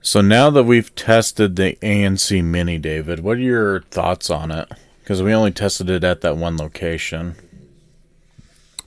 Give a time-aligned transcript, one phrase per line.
[0.00, 4.68] So now that we've tested the ANC Mini, David, what are your thoughts on it?
[5.00, 7.34] Because we only tested it at that one location.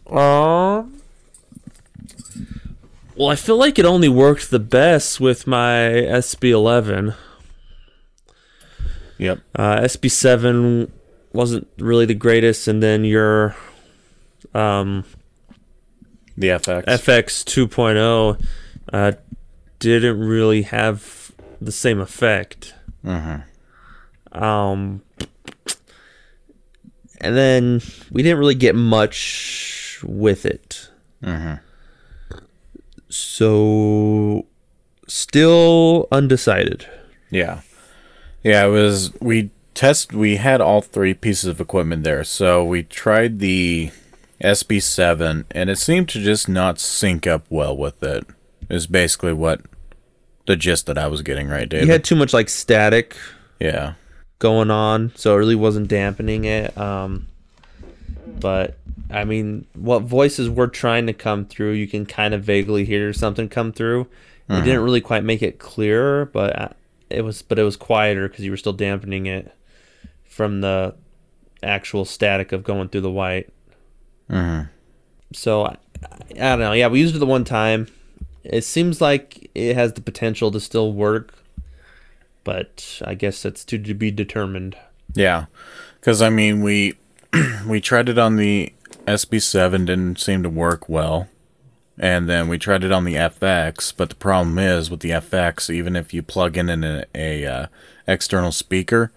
[0.07, 0.83] Uh,
[3.15, 7.15] well, I feel like it only worked the best with my SB11.
[9.17, 9.39] Yep.
[9.55, 10.89] Uh, SB7
[11.33, 13.55] wasn't really the greatest, and then your
[14.53, 15.05] um,
[16.37, 16.85] The FX.
[16.85, 18.43] FX 2.0
[18.91, 19.11] uh,
[19.81, 22.73] didn't really have the same effect.
[23.05, 23.41] mm-hmm.
[24.31, 25.01] Um,
[27.19, 30.89] and then we didn't really get much with it.
[31.21, 31.55] Mm-hmm.
[33.09, 34.45] So,
[35.07, 36.87] still undecided.
[37.29, 37.61] Yeah.
[38.43, 42.23] Yeah, it was we test we had all three pieces of equipment there.
[42.23, 43.91] So we tried the
[44.41, 48.25] SB7 and it seemed to just not sync up well with it.
[48.71, 49.61] Is basically what
[50.47, 51.87] the gist that I was getting right, David.
[51.87, 53.17] You had too much like static
[53.59, 53.95] yeah.
[54.39, 56.77] going on, so it really wasn't dampening it.
[56.77, 57.27] Um,
[58.25, 58.77] but
[59.09, 63.11] I mean, what voices were trying to come through, you can kind of vaguely hear
[63.11, 64.07] something come through.
[64.49, 66.69] It didn't really quite make it clearer, but uh,
[67.09, 69.53] it was, but it was quieter because you were still dampening it
[70.25, 70.93] from the
[71.63, 73.49] actual static of going through the white.
[74.29, 74.67] Mm-hmm.
[75.31, 75.77] So I,
[76.31, 76.73] I don't know.
[76.73, 77.87] Yeah, we used it the one time.
[78.43, 81.33] It seems like it has the potential to still work,
[82.43, 84.75] but I guess that's to be determined.
[85.13, 85.45] Yeah.
[86.01, 86.95] Cuz I mean, we
[87.67, 88.73] we tried it on the
[89.05, 91.27] SB7 didn't seem to work well.
[91.97, 95.69] And then we tried it on the FX, but the problem is with the FX,
[95.69, 97.67] even if you plug in an a, a uh,
[98.07, 99.11] external speaker,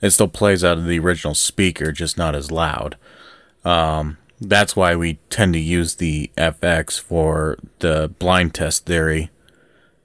[0.00, 2.96] it still plays out of the original speaker, just not as loud.
[3.64, 4.16] Um,
[4.48, 9.30] that's why we tend to use the FX for the blind test theory.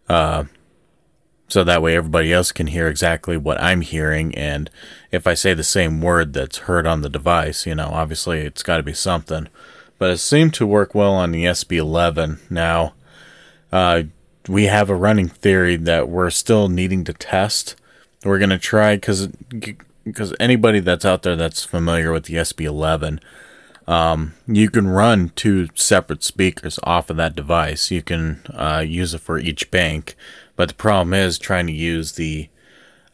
[0.08, 0.46] Uh,
[1.48, 4.36] so that way everybody else can hear exactly what I'm hearing.
[4.36, 4.70] And
[5.12, 8.64] if I say the same word that's heard on the device, you know, obviously it's
[8.64, 9.48] got to be something.
[9.98, 12.52] But it seemed to work well on the SB11.
[12.52, 12.94] Now,
[13.72, 14.04] uh,
[14.48, 17.76] we have a running theory that we're still needing to test.
[18.24, 19.28] We're going to try because
[20.04, 23.20] because anybody that's out there that's familiar with the SB11,
[23.88, 27.90] um, you can run two separate speakers off of that device.
[27.90, 30.16] You can uh, use it for each bank,
[30.56, 32.50] but the problem is trying to use the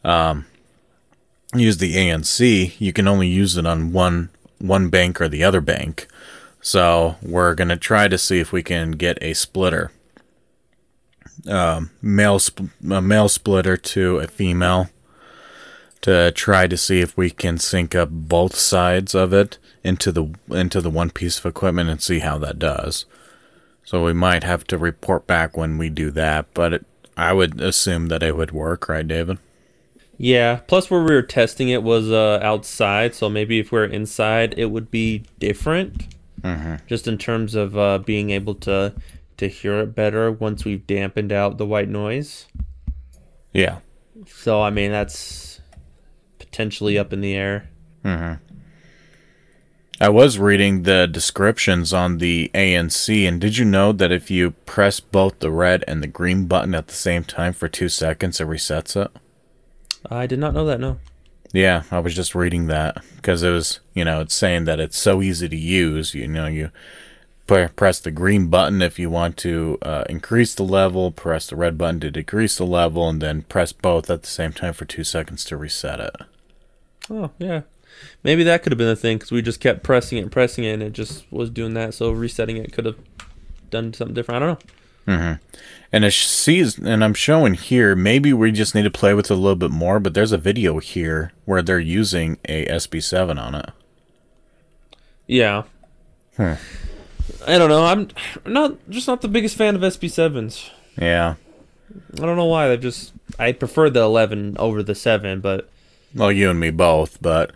[0.02, 0.46] um,
[1.54, 2.74] use the ANC.
[2.80, 6.08] You can only use it on one one bank or the other bank.
[6.60, 9.92] So we're gonna try to see if we can get a splitter,
[11.48, 14.90] um, male sp- a male splitter to a female,
[16.00, 20.34] to try to see if we can sync up both sides of it into the
[20.50, 23.04] into the one piece of equipment and see how that does.
[23.84, 26.86] So we might have to report back when we do that, but it,
[27.16, 29.38] I would assume that it would work, right, David?
[30.16, 30.60] Yeah.
[30.66, 34.54] Plus, where we were testing it was uh, outside, so maybe if we are inside,
[34.56, 36.14] it would be different.
[36.40, 36.76] Mm-hmm.
[36.86, 38.94] Just in terms of uh, being able to
[39.36, 42.46] to hear it better once we've dampened out the white noise.
[43.52, 43.78] Yeah.
[44.26, 45.60] So I mean, that's
[46.38, 47.68] potentially up in the air.
[48.04, 48.53] Mm-hmm.
[50.00, 54.50] I was reading the descriptions on the ANC, and did you know that if you
[54.66, 58.40] press both the red and the green button at the same time for two seconds,
[58.40, 59.10] it resets it?
[60.10, 60.80] I did not know that.
[60.80, 60.98] No.
[61.52, 64.98] Yeah, I was just reading that because it was, you know, it's saying that it's
[64.98, 66.12] so easy to use.
[66.12, 66.72] You know, you
[67.46, 71.78] press the green button if you want to uh, increase the level, press the red
[71.78, 75.04] button to decrease the level, and then press both at the same time for two
[75.04, 76.16] seconds to reset it.
[77.08, 77.62] Oh yeah.
[78.22, 80.64] Maybe that could have been the thing because we just kept pressing it and pressing
[80.64, 81.94] it, and it just was doing that.
[81.94, 82.98] So resetting it could have
[83.70, 84.42] done something different.
[84.42, 84.66] I don't know.
[85.06, 85.44] Mm-hmm.
[85.92, 87.94] And it sees, and I'm showing here.
[87.94, 90.00] Maybe we just need to play with it a little bit more.
[90.00, 93.70] But there's a video here where they're using a SB7 on it.
[95.26, 95.64] Yeah.
[96.36, 96.54] Hmm.
[97.46, 97.84] I don't know.
[97.84, 98.08] I'm
[98.44, 100.70] not just not the biggest fan of SB7s.
[100.98, 101.36] Yeah.
[102.14, 102.68] I don't know why.
[102.68, 105.68] They just I prefer the 11 over the 7, but
[106.14, 107.20] Well, you and me both.
[107.22, 107.52] But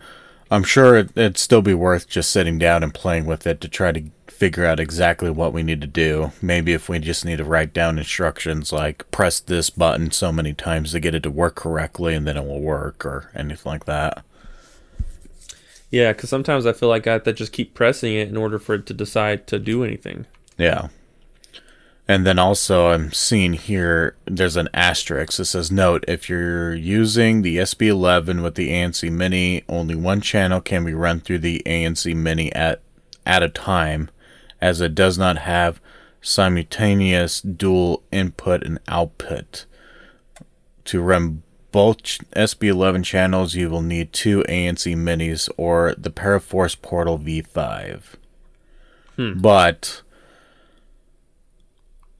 [0.51, 3.67] I'm sure it, it'd still be worth just sitting down and playing with it to
[3.67, 6.31] try to figure out exactly what we need to do.
[6.41, 10.53] Maybe if we just need to write down instructions like press this button so many
[10.53, 13.85] times to get it to work correctly, and then it will work, or anything like
[13.85, 14.23] that.
[15.91, 18.59] yeah, because sometimes I feel like I have to just keep pressing it in order
[18.59, 20.25] for it to decide to do anything.
[20.57, 20.89] Yeah.
[22.09, 25.39] And then also, I'm seeing here there's an asterisk.
[25.39, 30.59] It says, Note, if you're using the SB11 with the ANC Mini, only one channel
[30.59, 32.81] can be run through the ANC Mini at,
[33.27, 34.09] at a time,
[34.59, 35.79] as it does not have
[36.19, 39.65] simultaneous dual input and output.
[40.85, 41.97] to run both
[42.31, 48.01] SB11 channels, you will need two ANC minis or the Paraforce Portal V5.
[49.15, 49.39] Hmm.
[49.39, 50.01] But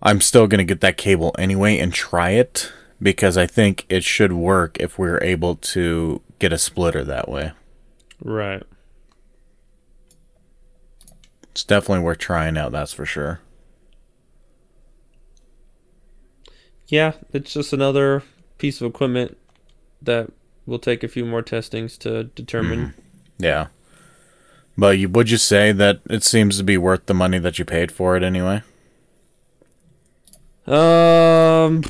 [0.01, 4.03] I'm still going to get that cable anyway and try it because I think it
[4.03, 7.51] should work if we're able to get a splitter that way.
[8.23, 8.63] Right.
[11.51, 13.41] It's definitely worth trying out, that's for sure.
[16.87, 18.23] Yeah, it's just another
[18.57, 19.37] piece of equipment
[20.01, 20.31] that
[20.65, 22.79] will take a few more testings to determine.
[22.79, 23.01] Mm-hmm.
[23.43, 23.67] Yeah.
[24.77, 27.65] But you would you say that it seems to be worth the money that you
[27.65, 28.63] paid for it anyway?
[30.69, 31.83] Um,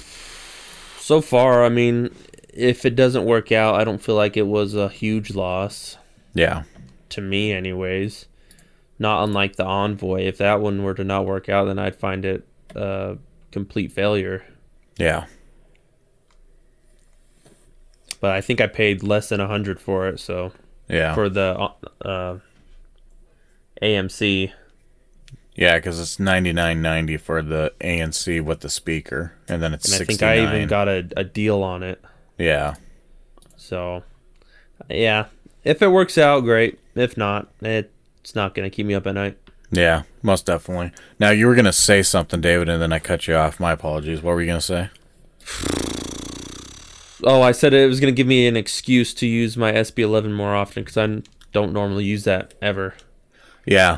[0.99, 2.15] so far, I mean,
[2.53, 5.97] if it doesn't work out, I don't feel like it was a huge loss
[6.33, 6.63] Yeah.
[7.09, 8.25] to me, anyways.
[8.97, 10.21] Not unlike the Envoy.
[10.23, 12.45] If that one were to not work out, then I'd find it
[12.75, 13.17] a
[13.51, 14.43] complete failure.
[14.97, 15.25] Yeah.
[18.21, 20.51] But I think I paid less than a hundred for it, so
[20.89, 21.13] Yeah.
[21.15, 21.71] for the
[22.01, 22.37] uh,
[23.81, 24.51] ANC.
[25.59, 29.91] Yeah, because it's ninety nine ninety for the ANC with the speaker, and then it's
[29.91, 32.01] And I think I even got a, a deal on it.
[32.37, 32.75] yeah.
[33.57, 34.03] So,
[34.89, 35.25] yeah,
[35.63, 36.79] if it works out, great.
[36.95, 39.37] If not, it's not going to keep me up at night.
[39.69, 40.91] Yeah, most definitely.
[41.19, 43.59] Now you were gonna say something, David, and then I cut you off.
[43.59, 44.23] My apologies.
[44.23, 44.89] What were you gonna say?
[47.23, 50.33] Oh, I said it was going to give me an excuse to use my SB11
[50.33, 51.21] more often because I
[51.51, 52.93] don't normally use that ever.
[53.65, 53.97] Yeah,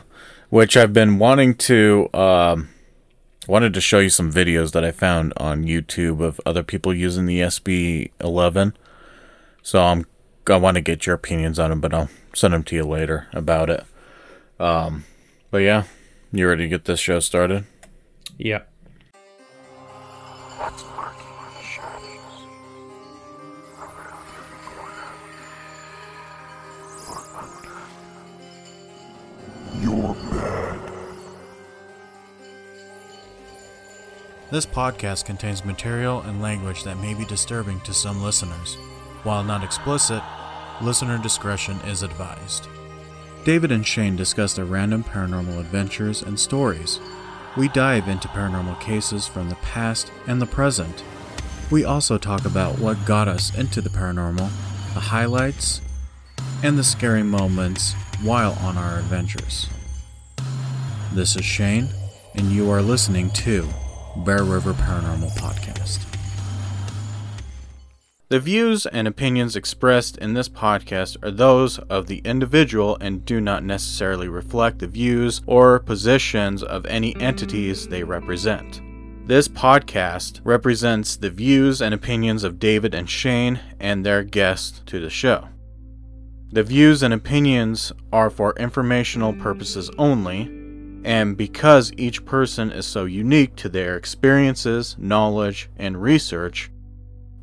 [0.52, 2.70] which I've been wanting to um,
[3.48, 7.26] wanted to show you some videos that I found on YouTube of other people using
[7.26, 8.74] the SB11.
[9.64, 10.06] So I'm
[10.48, 13.28] I want to get your opinions on them, but I'll send them to you later
[13.32, 13.86] about it.
[14.60, 15.06] Um,
[15.52, 15.86] but yeah,
[16.34, 17.66] you ready to get this show started?
[18.38, 18.64] Yeah.
[34.52, 38.76] This podcast contains material and language that may be disturbing to some listeners.
[39.24, 40.22] While not explicit,
[40.82, 42.68] listener discretion is advised.
[43.46, 47.00] David and Shane discuss their random paranormal adventures and stories.
[47.56, 51.02] We dive into paranormal cases from the past and the present.
[51.72, 54.50] We also talk about what got us into the paranormal,
[54.94, 55.80] the highlights,
[56.62, 59.70] and the scary moments while on our adventures.
[61.14, 61.88] This is Shane,
[62.36, 63.70] and you are listening to
[64.18, 66.06] Bear River Paranormal Podcast.
[68.28, 73.40] The views and opinions expressed in this podcast are those of the individual and do
[73.40, 78.82] not necessarily reflect the views or positions of any entities they represent.
[79.28, 85.00] This podcast represents the views and opinions of David and Shane and their guests to
[85.00, 85.48] the show.
[86.52, 90.61] The views and opinions are for informational purposes only,
[91.04, 96.72] and because each person is so unique to their experiences, knowledge, and research,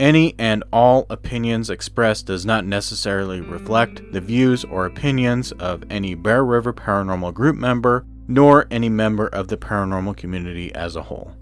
[0.00, 6.14] any and all opinions expressed does not necessarily reflect the views or opinions of any
[6.14, 11.32] Bear River Paranormal Group member, nor any member of the paranormal community as a whole.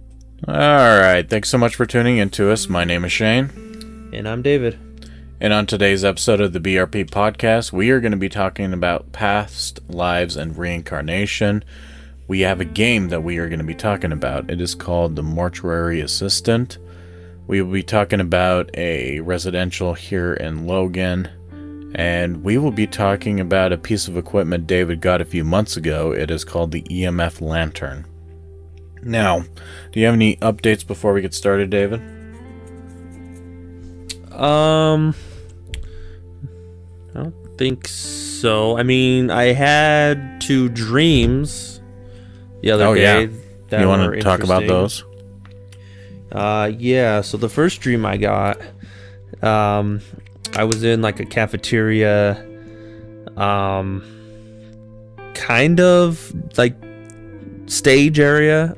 [0.49, 2.69] Alright, thanks so much for tuning in to us.
[2.69, 4.11] My name is Shane.
[4.13, 4.79] And I'm David.
[5.39, 9.13] And on today's episode of the BRP podcast, we are going to be talking about
[9.13, 11.63] past lives and reincarnation.
[12.29, 14.51] We have a game that we are going to be talking about.
[14.51, 16.79] It is called the Mortuary Assistant.
[17.47, 21.29] We will be talking about a residential here in Logan.
[21.95, 25.77] And we will be talking about a piece of equipment David got a few months
[25.77, 26.11] ago.
[26.11, 28.07] It is called the EMF Lantern.
[29.03, 29.45] Now,
[29.93, 32.01] do you have any updates before we get started, David?
[34.33, 35.15] Um,
[37.15, 38.77] I don't think so.
[38.77, 41.76] I mean, I had two dreams
[42.63, 43.23] the other Oh, day.
[43.25, 43.27] yeah.
[43.69, 45.05] That you want to talk about those?
[46.31, 47.21] Uh, yeah.
[47.21, 48.61] So the first dream I got,
[49.43, 50.01] um,
[50.55, 52.45] I was in like a cafeteria,
[53.37, 54.03] um,
[55.35, 56.77] kind of like
[57.67, 58.77] stage area.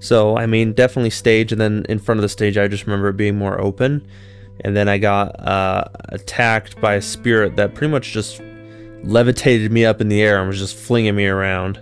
[0.00, 3.08] So I mean, definitely stage, and then in front of the stage, I just remember
[3.08, 4.06] it being more open.
[4.62, 8.42] And then I got uh, attacked by a spirit that pretty much just
[9.02, 11.80] levitated me up in the air and was just flinging me around.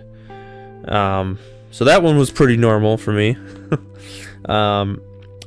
[0.87, 1.37] Um,
[1.71, 3.37] so that one was pretty normal for me.
[4.45, 5.01] Um,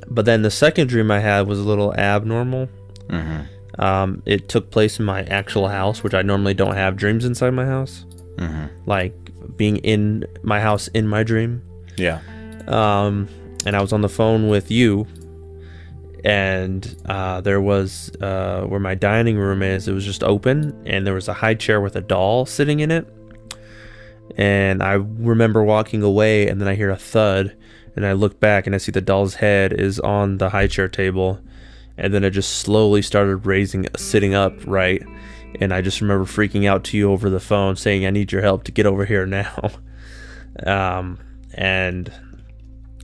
[0.07, 2.69] but then the second dream I had was a little abnormal.
[3.07, 3.81] Mm-hmm.
[3.81, 7.49] Um, it took place in my actual house, which I normally don't have dreams inside
[7.51, 8.05] my house,
[8.37, 8.65] Mm-hmm.
[8.85, 9.13] like
[9.57, 11.63] being in my house in my dream.
[11.97, 12.21] Yeah.
[12.67, 13.27] Um,
[13.65, 15.05] and I was on the phone with you,
[16.23, 19.87] and uh, there was uh, where my dining room is.
[19.87, 22.91] It was just open, and there was a high chair with a doll sitting in
[22.91, 23.07] it.
[24.37, 27.55] And I remember walking away, and then I hear a thud,
[27.95, 30.87] and I look back, and I see the doll's head is on the high chair
[30.87, 31.39] table,
[31.97, 35.03] and then it just slowly started raising, sitting up right.
[35.59, 38.41] And I just remember freaking out to you over the phone, saying, "I need your
[38.41, 39.69] help to get over here now."
[40.65, 41.19] um,
[41.53, 42.11] and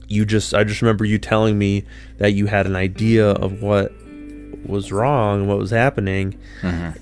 [0.08, 1.84] you just I just remember you telling me
[2.18, 3.92] that you had an idea of what
[4.66, 6.36] was wrong, and what was happening,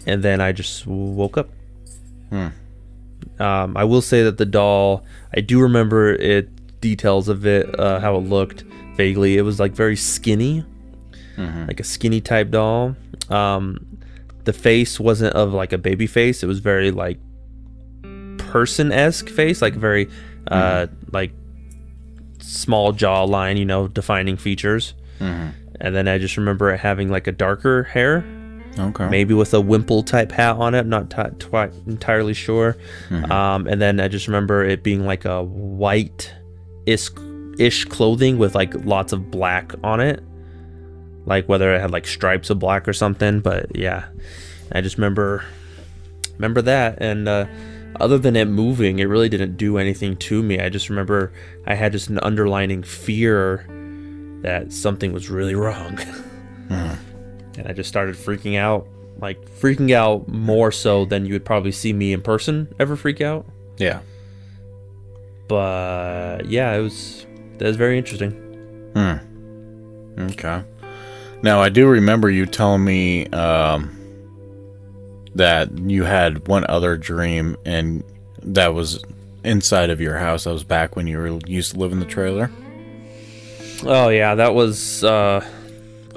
[0.07, 1.49] and then I just woke up.
[3.39, 5.05] Um, I will say that the doll,
[5.35, 6.49] I do remember it
[6.81, 8.63] details of it, uh, how it looked
[8.97, 9.37] vaguely.
[9.37, 10.65] It was like very skinny,
[11.69, 12.97] like a skinny type doll.
[13.31, 13.87] Um,
[14.45, 17.19] the face wasn't of like a baby face; it was very like
[18.39, 20.09] person esque face, like very
[20.49, 21.33] uh, like
[22.41, 24.95] small jawline, you know, defining features.
[25.81, 28.25] And then I just remember it having like a darker hair,
[28.79, 29.09] Okay.
[29.09, 30.81] maybe with a wimple type hat on it.
[30.81, 31.13] I'm not
[31.87, 32.77] entirely sure.
[33.11, 36.33] Um, and then I just remember it being like a white
[36.87, 40.23] ish, clothing with like lots of black on it.
[41.27, 43.41] Like whether it had like stripes of black or something.
[43.41, 44.07] But yeah,
[44.73, 45.45] I just remember
[46.37, 47.03] remember that.
[47.03, 47.47] And uh,
[48.01, 50.61] other than it moving, it really didn't do anything to me.
[50.61, 51.33] I just remember
[51.67, 53.67] I had just an underlining fear
[54.43, 55.99] that something was really wrong.
[57.59, 58.87] and I just started freaking out,
[59.19, 63.21] like freaking out more so than you would probably see me in person ever freak
[63.21, 63.45] out.
[63.77, 64.01] Yeah.
[65.49, 67.27] But yeah, it was
[67.59, 68.31] that was very interesting.
[68.95, 70.21] Hmm.
[70.31, 70.63] Okay.
[71.43, 73.97] Now I do remember you telling me um,
[75.35, 78.05] that you had one other dream, and
[78.43, 79.03] that was
[79.45, 80.45] inside of your house.
[80.45, 82.51] That was back when you were used to live in the trailer.
[83.85, 85.45] Oh yeah, that was uh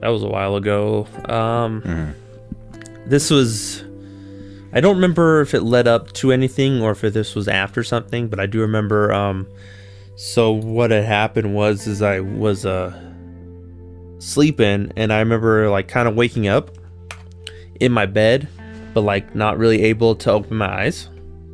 [0.01, 1.07] that was a while ago.
[1.25, 2.13] Um
[3.05, 3.83] this was
[4.73, 8.27] I don't remember if it led up to anything or if this was after something,
[8.29, 9.47] but I do remember um
[10.15, 12.91] so what had happened was is I was uh
[14.19, 16.71] sleeping and I remember like kind of waking up
[17.79, 18.47] in my bed
[18.93, 21.07] but like not really able to open my eyes,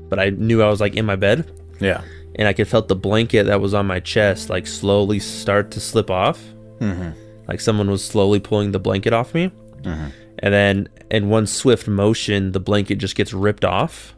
[0.10, 1.50] but I knew I was like in my bed
[1.80, 2.02] Yeah.
[2.36, 5.80] and I could felt the blanket that was on my chest like slowly start to
[5.80, 6.42] slip off.
[6.80, 7.12] Mm-hmm.
[7.48, 9.52] Like someone was slowly pulling the blanket off me.
[9.82, 10.10] Mm-hmm.
[10.40, 14.16] And then in one swift motion, the blanket just gets ripped off.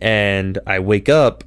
[0.00, 1.44] And I wake up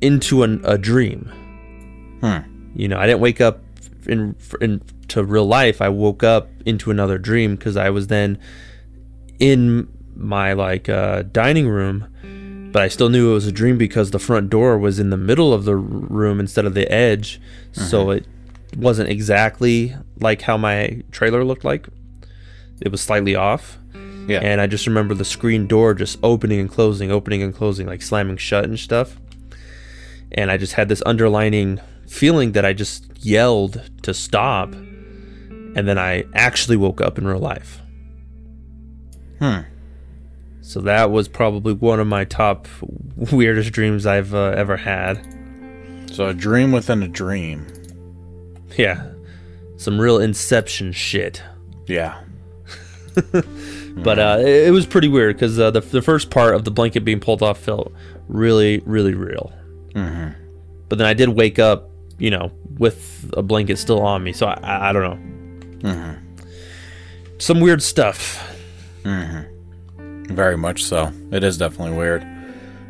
[0.00, 2.18] into an, a dream.
[2.20, 2.70] Hmm.
[2.74, 3.60] You know, I didn't wake up
[4.06, 5.82] in, in to real life.
[5.82, 8.38] I woke up into another dream because I was then
[9.38, 12.08] in my like uh, dining room
[12.72, 15.16] but I still knew it was a dream because the front door was in the
[15.16, 17.40] middle of the room instead of the edge.
[17.72, 18.18] So mm-hmm.
[18.18, 18.26] it
[18.76, 21.86] wasn't exactly like how my trailer looked like.
[22.80, 23.78] It was slightly off.
[24.28, 24.40] Yeah.
[24.40, 28.02] And I just remember the screen door just opening and closing, opening and closing, like
[28.02, 29.18] slamming shut and stuff.
[30.32, 34.72] And I just had this underlining feeling that I just yelled to stop.
[34.72, 37.80] And then I actually woke up in real life.
[39.38, 39.60] Hmm.
[40.60, 42.68] So that was probably one of my top
[43.16, 45.20] weirdest dreams I've uh, ever had.
[46.12, 47.66] So a dream within a dream.
[48.76, 49.12] Yeah.
[49.76, 51.42] Some real inception shit.
[51.86, 52.20] Yeah.
[53.96, 56.70] But uh, it, it was pretty weird because uh, the, the first part of the
[56.70, 57.92] blanket being pulled off felt
[58.28, 59.52] really, really real.
[59.94, 60.30] Mm-hmm.
[60.88, 64.32] But then I did wake up, you know, with a blanket still on me.
[64.32, 65.18] So I, I, I don't know.
[67.38, 68.56] Some weird stuff.
[70.28, 71.12] Very much so.
[71.30, 72.22] It is definitely weird.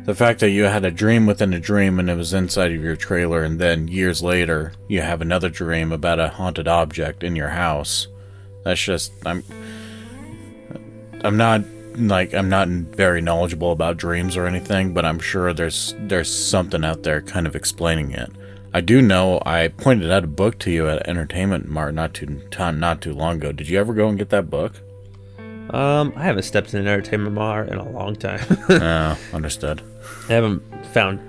[0.05, 2.83] The fact that you had a dream within a dream and it was inside of
[2.83, 7.37] your trailer, and then years later you have another dream about a haunted object in
[7.37, 8.07] your house.
[8.65, 9.43] That's just I'm.
[11.23, 11.63] I'm not
[11.95, 16.83] like I'm not very knowledgeable about dreams or anything, but I'm sure there's there's something
[16.83, 18.29] out there kind of explaining it.
[18.73, 22.41] I do know I pointed out a book to you at Entertainment Mart not too
[22.59, 23.53] not too long ago.
[23.53, 24.81] Did you ever go and get that book?
[25.69, 28.45] Um, I haven't stepped in an entertainment Mart in a long time.
[28.69, 29.81] Oh, understood.
[30.29, 31.19] I haven't found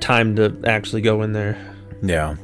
[0.00, 1.58] time to actually go in there.
[2.02, 2.36] Yeah.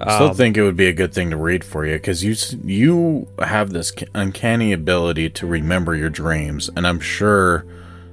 [0.00, 2.22] I still um, think it would be a good thing to read for you because
[2.22, 7.64] you you have this uncanny ability to remember your dreams, and I'm sure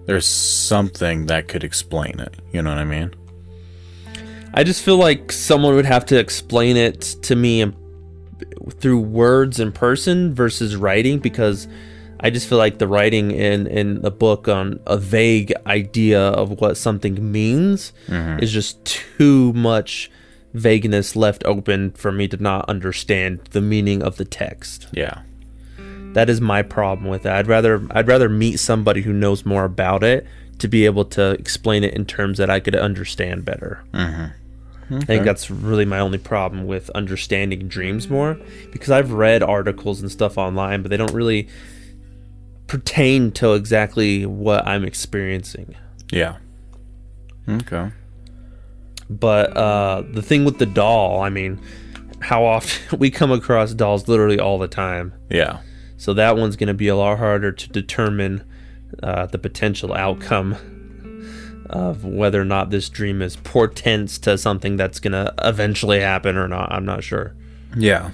[0.06, 2.36] there's something that could explain it.
[2.54, 3.14] You know what I mean?
[4.54, 7.76] I just feel like someone would have to explain it to me um,
[8.80, 11.68] through words in person versus writing because
[12.24, 16.62] I just feel like the writing in in a book on a vague idea of
[16.62, 18.42] what something means mm-hmm.
[18.42, 20.10] is just too much
[20.54, 24.88] vagueness left open for me to not understand the meaning of the text.
[24.94, 25.24] Yeah.
[26.14, 27.32] That is my problem with it.
[27.32, 30.26] I'd rather I'd rather meet somebody who knows more about it
[30.60, 33.84] to be able to explain it in terms that I could understand better.
[33.94, 34.28] Mm-hmm.
[34.92, 38.38] I think that's really my only problem with understanding dreams more
[38.72, 41.48] because I've read articles and stuff online, but they don't really
[42.68, 45.76] pertain to exactly what I'm experiencing.
[46.12, 46.38] Yeah.
[47.48, 47.92] Okay.
[49.10, 51.60] But uh, the thing with the doll, I mean,
[52.20, 55.14] how often we come across dolls literally all the time.
[55.30, 55.60] Yeah.
[55.98, 58.44] So that one's going to be a lot harder to determine
[59.02, 60.56] uh, the potential outcome
[61.70, 66.38] of whether or not this dream is portents to something that's going to eventually happen
[66.38, 66.72] or not.
[66.72, 67.34] I'm not sure.
[67.76, 68.12] Yeah.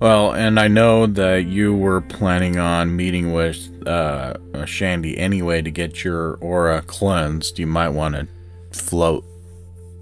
[0.00, 5.70] Well, and I know that you were planning on meeting with uh, Shandy anyway to
[5.72, 7.58] get your aura cleansed.
[7.58, 8.28] You might want to
[8.70, 9.24] float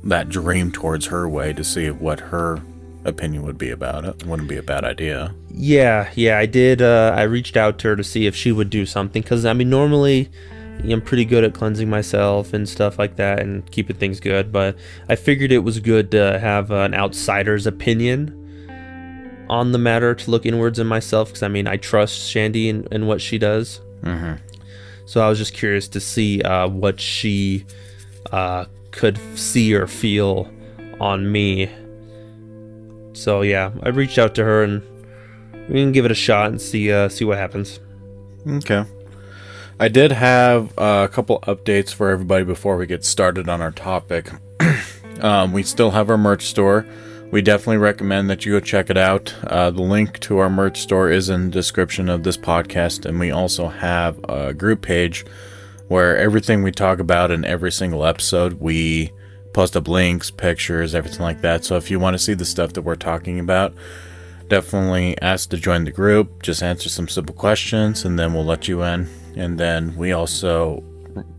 [0.04, 2.62] that dream towards her way to see what her
[3.06, 4.26] opinion would be about it.
[4.26, 5.34] Wouldn't be a bad idea.
[5.50, 6.82] Yeah, yeah, I did.
[6.82, 9.54] Uh, I reached out to her to see if she would do something because I
[9.54, 10.30] mean, normally
[10.84, 14.52] I'm pretty good at cleansing myself and stuff like that and keeping things good.
[14.52, 14.76] But
[15.08, 18.42] I figured it was good to have an outsider's opinion
[19.48, 22.86] on the matter to look inwards in myself because I mean, I trust Shandy and,
[22.90, 23.80] and what she does.
[24.02, 24.34] Mm-hmm.
[25.06, 27.64] So I was just curious to see uh, what she
[28.32, 30.50] uh, could see or feel
[31.00, 31.70] on me.
[33.12, 34.82] So yeah, I reached out to her and
[35.68, 37.80] we can give it a shot and see uh, see what happens.
[38.46, 38.84] Okay.
[39.78, 43.72] I did have uh, a couple updates for everybody before we get started on our
[43.72, 44.30] topic.
[45.20, 46.86] um, we still have our merch store.
[47.36, 49.34] We definitely recommend that you go check it out.
[49.46, 53.20] Uh, the link to our merch store is in the description of this podcast, and
[53.20, 55.26] we also have a group page
[55.88, 59.12] where everything we talk about in every single episode, we
[59.52, 61.62] post up links, pictures, everything like that.
[61.62, 63.74] So if you want to see the stuff that we're talking about,
[64.48, 66.42] definitely ask to join the group.
[66.42, 69.10] Just answer some simple questions, and then we'll let you in.
[69.36, 70.82] And then we also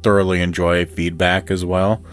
[0.04, 2.04] thoroughly enjoy feedback as well.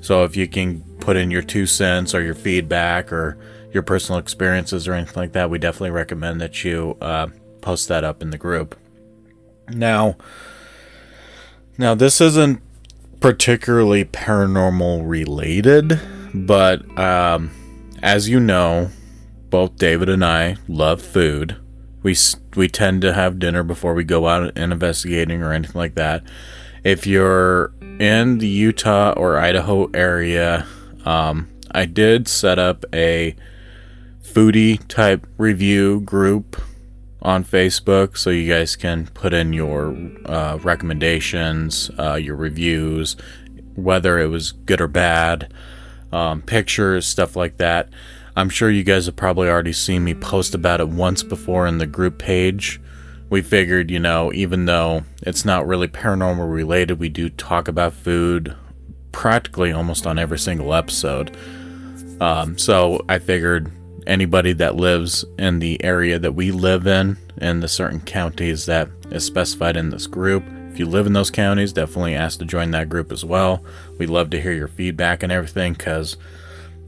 [0.00, 3.38] So if you can put in your two cents or your feedback or
[3.72, 7.28] your personal experiences or anything like that, we definitely recommend that you uh,
[7.60, 8.78] post that up in the group.
[9.68, 10.16] Now,
[11.76, 12.62] now this isn't
[13.20, 16.00] particularly paranormal related,
[16.32, 17.50] but um,
[18.02, 18.90] as you know,
[19.50, 21.56] both David and I love food.
[22.02, 22.16] We
[22.54, 26.22] we tend to have dinner before we go out and investigating or anything like that.
[26.88, 27.70] If you're
[28.00, 30.66] in the Utah or Idaho area,
[31.04, 33.36] um, I did set up a
[34.22, 36.58] foodie type review group
[37.20, 43.16] on Facebook so you guys can put in your uh, recommendations, uh, your reviews,
[43.74, 45.52] whether it was good or bad,
[46.10, 47.90] um, pictures, stuff like that.
[48.34, 51.76] I'm sure you guys have probably already seen me post about it once before in
[51.76, 52.80] the group page.
[53.30, 57.92] We figured, you know, even though it's not really paranormal related, we do talk about
[57.92, 58.56] food
[59.12, 61.36] practically almost on every single episode.
[62.20, 63.70] Um, so I figured
[64.06, 68.88] anybody that lives in the area that we live in, in the certain counties that
[69.10, 70.44] is specified in this group,
[70.78, 73.64] if you live in those counties, definitely ask to join that group as well.
[73.98, 76.16] We'd love to hear your feedback and everything because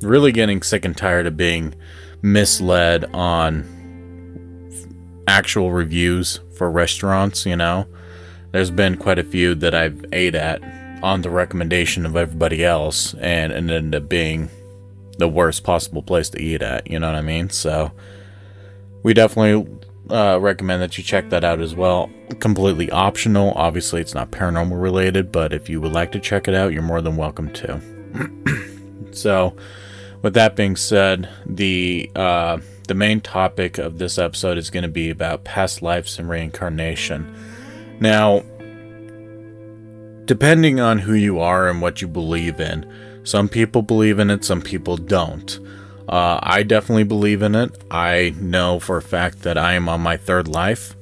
[0.01, 1.75] really getting sick and tired of being
[2.23, 3.65] misled on
[5.31, 7.87] actual reviews for restaurants, you know.
[8.51, 10.61] There's been quite a few that I've ate at
[11.03, 14.51] on the recommendation of everybody else and it ended up being
[15.19, 17.49] the worst possible place to eat at, you know what I mean?
[17.49, 17.93] So
[19.03, 19.79] we definitely
[20.11, 22.11] uh, recommend that you check that out as well.
[22.41, 23.53] Completely optional.
[23.55, 26.83] Obviously, it's not paranormal related, but if you would like to check it out, you're
[26.83, 27.81] more than welcome to.
[29.13, 29.55] so,
[30.23, 32.59] with that being said, the uh,
[32.91, 37.33] the main topic of this episode is going to be about past lives and reincarnation.
[38.01, 38.41] Now,
[40.25, 42.85] depending on who you are and what you believe in,
[43.23, 45.57] some people believe in it, some people don't.
[46.09, 47.81] Uh, I definitely believe in it.
[47.93, 50.97] I know for a fact that I am on my third life.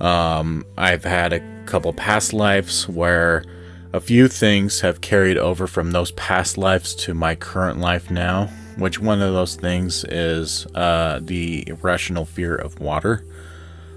[0.00, 3.44] Um, I've had a couple past lives where
[3.92, 8.50] a few things have carried over from those past lives to my current life now.
[8.76, 13.24] Which one of those things is uh, the irrational fear of water?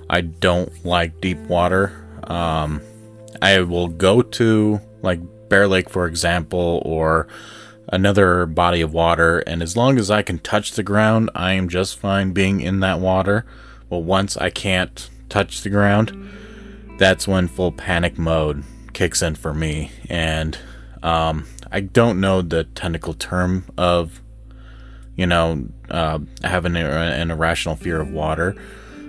[0.10, 2.06] I don't like deep water.
[2.24, 2.82] Um,
[3.42, 7.28] I will go to like Bear Lake, for example, or
[7.90, 11.70] another body of water, and as long as I can touch the ground, I am
[11.70, 13.46] just fine being in that water.
[13.90, 16.30] But once I can't touch the ground,
[16.98, 19.92] that's when full panic mode kicks in for me.
[20.10, 20.58] And
[21.04, 24.22] um, I don't know the technical term of
[25.16, 28.56] you know, uh, have an, an irrational fear of water.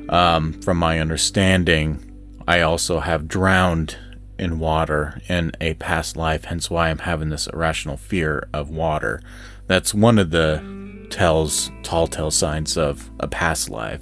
[0.09, 2.03] Um, from my understanding,
[2.47, 3.97] I also have drowned
[4.39, 9.21] in water in a past life, hence why I'm having this irrational fear of water.
[9.67, 14.01] That's one of the tells tall tale signs of a past life.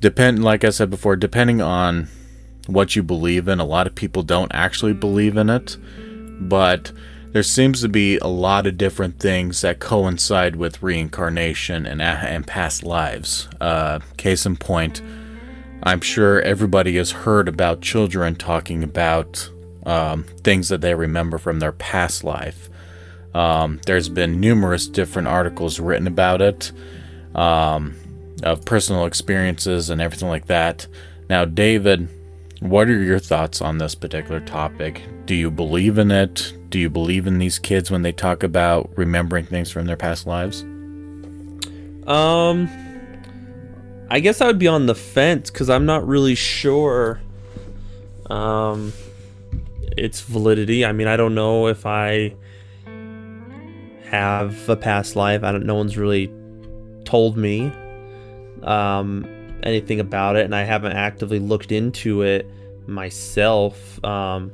[0.00, 2.08] Depend like I said before, depending on
[2.66, 5.76] what you believe in, a lot of people don't actually believe in it,
[6.40, 6.92] but
[7.34, 12.46] there seems to be a lot of different things that coincide with reincarnation and, and
[12.46, 13.48] past lives.
[13.60, 15.02] Uh, case in point,
[15.82, 19.50] I'm sure everybody has heard about children talking about
[19.84, 22.70] um, things that they remember from their past life.
[23.34, 26.70] Um, there's been numerous different articles written about it,
[27.34, 27.96] um,
[28.44, 30.86] of personal experiences and everything like that.
[31.28, 32.08] Now, David,
[32.60, 35.02] what are your thoughts on this particular topic?
[35.26, 36.52] Do you believe in it?
[36.74, 40.26] Do you believe in these kids when they talk about remembering things from their past
[40.26, 40.62] lives?
[42.04, 42.68] Um,
[44.10, 47.20] I guess I would be on the fence because I'm not really sure.
[48.28, 48.92] Um,
[49.96, 50.84] its validity.
[50.84, 52.34] I mean, I don't know if I
[54.06, 55.44] have a past life.
[55.44, 55.66] I don't.
[55.66, 56.28] No one's really
[57.04, 57.70] told me
[58.64, 59.24] um,
[59.62, 62.50] anything about it, and I haven't actively looked into it
[62.88, 64.04] myself.
[64.04, 64.50] Um,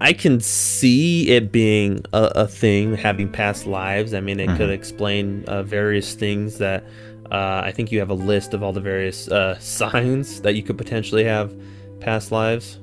[0.00, 4.12] I can see it being a, a, thing, having past lives.
[4.12, 4.56] I mean, it mm-hmm.
[4.58, 6.84] could explain uh, various things that
[7.30, 10.62] uh, I think you have a list of all the various uh, signs that you
[10.62, 11.54] could potentially have
[12.00, 12.78] past lives.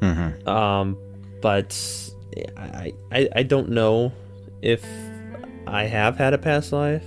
[0.00, 0.48] Mm-hmm.
[0.48, 0.98] Um,
[1.40, 1.78] but
[2.56, 4.12] I, I I don't know
[4.60, 4.84] if
[5.66, 7.04] I have had a past life.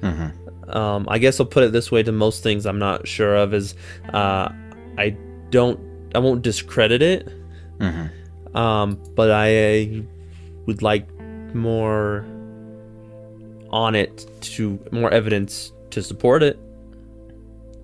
[0.00, 0.70] Mm-hmm.
[0.70, 3.54] Um, I guess I'll put it this way: to most things, I'm not sure of
[3.54, 3.74] is
[4.12, 4.50] uh,
[4.98, 5.16] I
[5.50, 5.80] don't
[6.14, 7.28] I won't discredit it.
[7.78, 8.06] Mm-hmm.
[8.56, 10.02] Um, but I
[10.66, 11.06] would like
[11.54, 12.24] more
[13.70, 16.58] on it to more evidence to support it.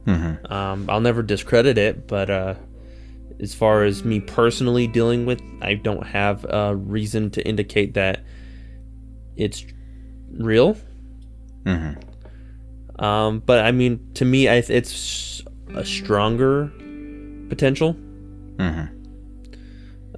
[0.06, 0.52] Mm-hmm.
[0.52, 2.54] Um, I'll never discredit it, but uh,
[3.38, 8.24] as far as me personally dealing with, I don't have a reason to indicate that
[9.36, 9.64] it's
[10.32, 10.76] real.
[11.64, 13.04] Mm-hmm.
[13.04, 15.42] Um, but I mean, to me, I, it's
[15.74, 16.72] a stronger
[17.48, 17.94] potential.
[18.56, 19.01] Mm-hmm.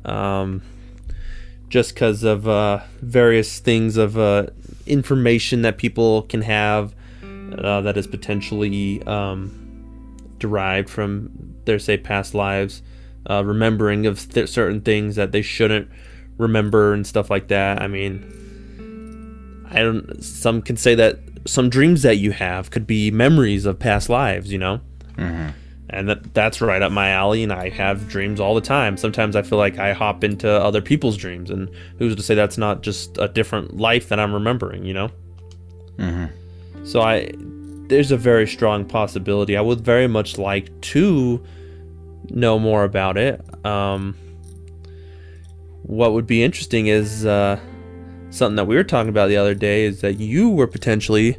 [0.05, 0.63] Um,
[1.69, 4.47] just because of uh, various things of uh,
[4.87, 6.95] information that people can have
[7.59, 11.31] uh, that is potentially um, derived from
[11.65, 12.83] their say past lives,
[13.29, 15.89] uh, remembering of th- certain things that they shouldn't
[16.39, 17.83] remember and stuff like that.
[17.83, 20.23] I mean, I don't.
[20.23, 24.53] Some can say that some dreams that you have could be memories of past lives.
[24.53, 24.81] You know.
[25.17, 25.61] Mm-hmm
[25.95, 28.97] and that that's right up my alley and i have dreams all the time.
[28.97, 32.59] Sometimes i feel like i hop into other people's dreams and who's to say that's
[32.59, 35.11] not just a different life that i'm remembering you know?
[35.99, 36.85] Mm-hmm.
[36.85, 37.31] so i
[37.89, 39.57] there's a very strong possibility.
[39.57, 41.45] I would very much like to
[42.31, 43.45] know more about it.
[43.65, 44.17] Um,
[45.83, 47.61] what would be interesting is uh,
[48.31, 51.39] something that we were talking about the other day is that you were potentially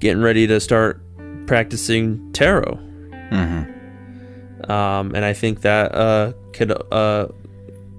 [0.00, 1.02] getting ready to start
[1.46, 2.78] practicing tarot.
[3.30, 3.75] Mm-hmm.
[4.64, 7.28] Um, and I think that uh, could uh,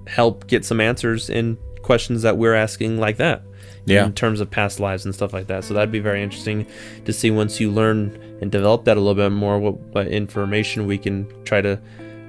[0.06, 3.42] help get some answers in questions that we're asking like that.
[3.86, 4.04] Yeah.
[4.04, 5.64] In terms of past lives and stuff like that.
[5.64, 6.66] So that'd be very interesting
[7.06, 10.86] to see once you learn and develop that a little bit more, what, what information
[10.86, 11.80] we can try to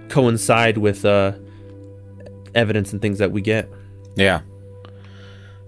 [0.07, 1.33] coincide with uh,
[2.55, 3.69] evidence and things that we get.
[4.15, 4.41] Yeah.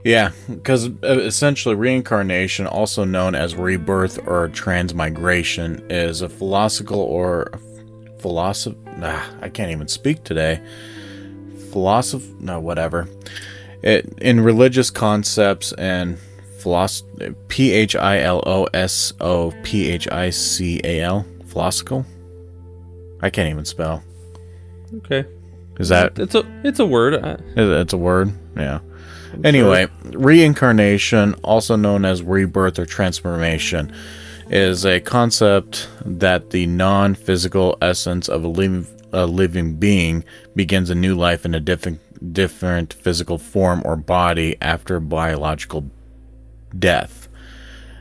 [0.04, 7.52] Yeah, because uh, essentially reincarnation, also known as rebirth or transmigration, is a philosophical or
[8.22, 8.76] philosoph.
[8.98, 10.62] Nah, I can't even speak today.
[11.72, 12.28] Philosoph.
[12.40, 13.08] No, whatever.
[13.82, 16.18] It in religious concepts and
[16.60, 17.34] philosophy.
[17.48, 21.26] P H I L O S O P H I C A L.
[21.48, 22.06] Philosophical.
[23.22, 24.04] I can't even spell.
[24.98, 25.26] Okay.
[25.80, 26.20] Is that?
[26.20, 27.16] It's a it's a word.
[27.56, 28.34] It's a word.
[28.56, 28.80] Yeah.
[29.44, 33.94] Anyway, reincarnation, also known as rebirth or transformation,
[34.52, 40.24] is a concept that the non physical essence of a living, a living being
[40.56, 45.90] begins a new life in a different, different physical form or body after biological
[46.78, 47.30] death.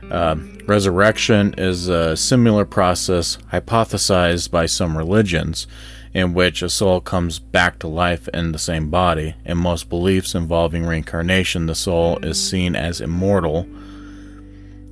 [0.09, 0.35] Uh,
[0.65, 5.67] resurrection is a similar process hypothesized by some religions
[6.13, 9.35] in which a soul comes back to life in the same body.
[9.45, 13.65] In most beliefs involving reincarnation, the soul is seen as immortal,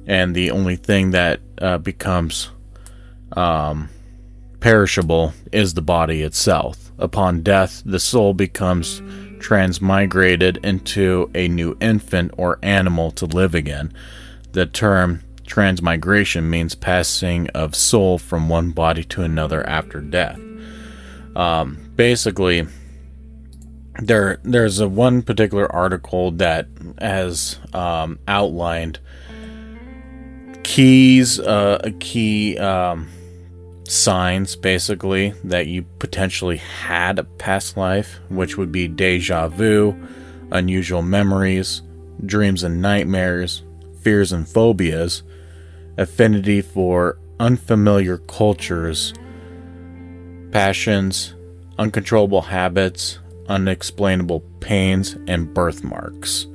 [0.08, 2.50] and the only thing that uh, becomes
[3.34, 3.90] um,
[4.60, 6.92] perishable is the body itself.
[6.98, 9.02] Upon death, the soul becomes
[9.40, 13.94] transmigrated into a new infant or animal to live again.
[14.52, 20.40] The term transmigration means passing of soul from one body to another after death.
[21.36, 22.68] Um, basically,
[24.02, 26.68] there there's a one particular article that
[27.00, 29.00] has um, outlined
[30.70, 33.08] keys, uh, key um,
[33.88, 40.00] signs, basically that you potentially had a past life, which would be deja vu,
[40.52, 41.82] unusual memories,
[42.24, 43.64] dreams and nightmares,
[44.02, 45.24] fears and phobias,
[45.98, 49.12] affinity for unfamiliar cultures,
[50.52, 51.34] passions,
[51.80, 56.46] uncontrollable habits, unexplainable pains, and birthmarks.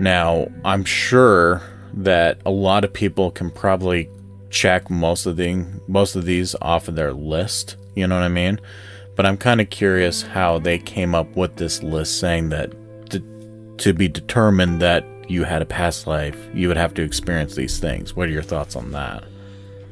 [0.00, 1.62] Now, I'm sure
[1.98, 4.08] that a lot of people can probably
[4.50, 8.28] check most of the most of these off of their list, you know what I
[8.28, 8.60] mean?
[9.16, 12.70] But I'm kind of curious how they came up with this list saying that
[13.10, 17.56] to, to be determined that you had a past life, you would have to experience
[17.56, 18.14] these things.
[18.14, 19.24] What are your thoughts on that?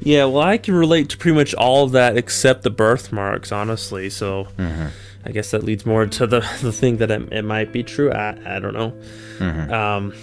[0.01, 4.11] Yeah, well, I can relate to pretty much all of that except the birthmarks, honestly.
[4.11, 4.89] So Mm-hmm.
[5.27, 8.13] I guess that leads more to the, the thing that it, it might be true.
[8.13, 8.93] I, I don't know.
[9.39, 9.73] Mm-hmm.
[9.73, 10.15] Um,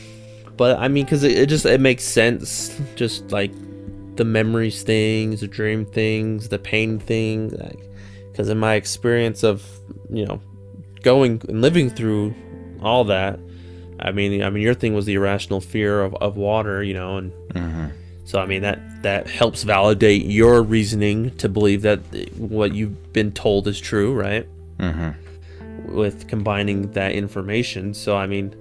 [0.58, 2.80] but I mean, because it, it just it makes sense.
[2.96, 3.52] Just like
[4.16, 7.50] the memories things, the dream things, the pain thing.
[7.50, 7.80] Like,
[8.32, 9.66] because in my experience of
[10.10, 10.42] you know
[11.02, 12.34] going and living through
[12.82, 13.39] all that,
[14.00, 17.18] I mean, I mean, your thing was the irrational fear of, of water, you know,
[17.18, 17.86] and Mm-hmm.
[18.26, 22.00] so I mean that that helps validate your reasoning to believe that
[22.38, 24.48] what you've been told is true, right?
[24.80, 25.94] Mm-hmm.
[25.94, 28.56] With combining that information, so I mean,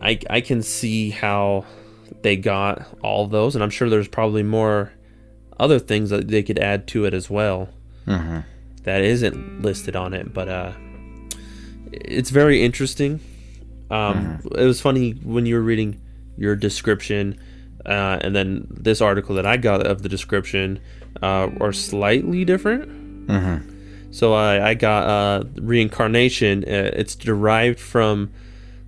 [0.00, 1.64] I I can see how
[2.22, 4.92] they got all those, and I'm sure there's probably more
[5.58, 7.68] other things that they could add to it as well
[8.06, 8.40] Mm-hmm.
[8.84, 10.72] that isn't listed on it, but uh,
[11.92, 13.20] it's very interesting.
[13.90, 16.00] Um, It was funny when you were reading
[16.36, 17.38] your description,
[17.84, 20.78] uh, and then this article that I got of the description
[21.22, 23.26] uh, are slightly different.
[23.26, 24.12] Mm-hmm.
[24.12, 26.62] So I, I got uh, reincarnation.
[26.64, 28.30] Uh, it's derived from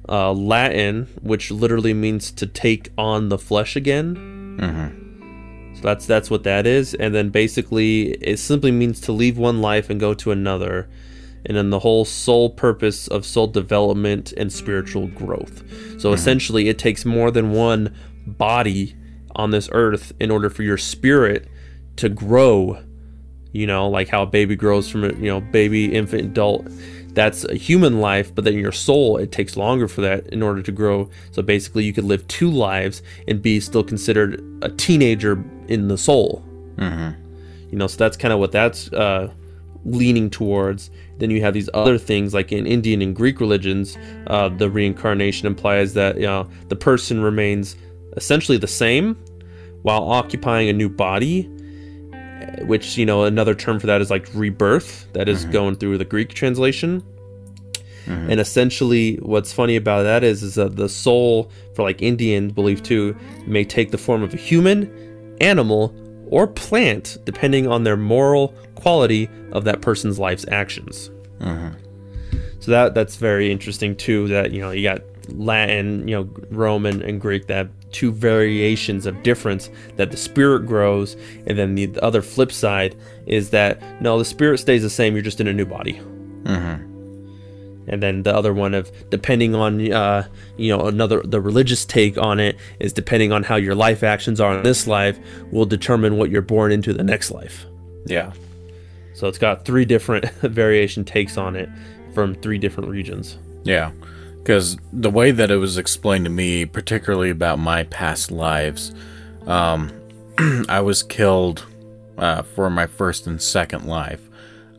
[0.09, 4.59] uh, Latin, which literally means to take on the flesh again.
[4.61, 5.75] Mm-hmm.
[5.77, 9.61] So that's that's what that is, and then basically it simply means to leave one
[9.61, 10.91] life and go to another,
[11.47, 15.63] and then the whole sole purpose of soul development and spiritual growth.
[16.01, 17.95] So essentially, it takes more than one
[18.27, 18.97] body
[19.37, 21.49] on this earth in order for your spirit
[21.97, 22.83] to grow.
[23.53, 26.67] You know, like how a baby grows from a you know baby, infant, adult.
[27.19, 30.63] That's a human life, but then your soul it takes longer for that in order
[30.63, 31.11] to grow.
[31.33, 35.99] So basically, you could live two lives and be still considered a teenager in the
[35.99, 36.45] soul.
[36.77, 37.21] Mm-hmm.
[37.73, 39.33] You know, so that's kind of what that's uh,
[39.85, 40.93] leaning towards.
[41.17, 45.49] Then you have these other things, like in Indian and Greek religions, uh, the reincarnation
[45.49, 47.75] implies that you know the person remains
[48.17, 49.17] essentially the same
[49.83, 51.51] while occupying a new body.
[52.63, 55.13] Which you know another term for that is like rebirth.
[55.13, 55.53] That is mm-hmm.
[55.53, 57.03] going through the Greek translation.
[58.07, 58.31] Mm-hmm.
[58.31, 62.83] And essentially, what's funny about that is, is that the soul, for like Indian belief
[62.83, 63.15] too,
[63.47, 65.95] may take the form of a human, animal,
[66.31, 71.11] or plant, depending on their moral quality of that person's life's actions.
[71.41, 71.79] Mm-hmm.
[72.61, 74.29] So that that's very interesting too.
[74.29, 79.07] That you know you got Latin, you know Roman and Greek that have two variations
[79.07, 83.81] of difference that the spirit grows, and then the, the other flip side is that
[84.03, 85.15] no, the spirit stays the same.
[85.15, 86.01] You're just in a new body
[86.45, 87.89] Mm-hmm.
[87.89, 92.17] and then the other one of depending on uh, you know another the religious take
[92.17, 95.19] on it is depending on how your life actions are in this life
[95.51, 97.67] will determine what you're born into the next life
[98.07, 98.33] Yeah.
[99.15, 101.69] so it's got three different variation takes on it
[102.15, 103.91] from three different regions Yeah,
[104.39, 108.95] because the way that it was explained to me, particularly about my past lives,
[109.47, 109.93] um,
[110.69, 111.67] I was killed
[112.17, 114.21] uh, for my first and second life.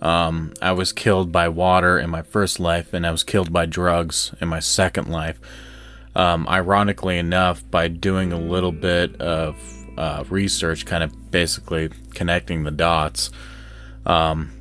[0.02, 3.66] Um, I was killed by water in my first life, and I was killed by
[3.66, 5.40] drugs in my second life.
[6.16, 9.56] Um, ironically enough, by doing a little bit of
[9.98, 13.30] uh, research, kind of basically connecting the dots,
[14.06, 14.52] um,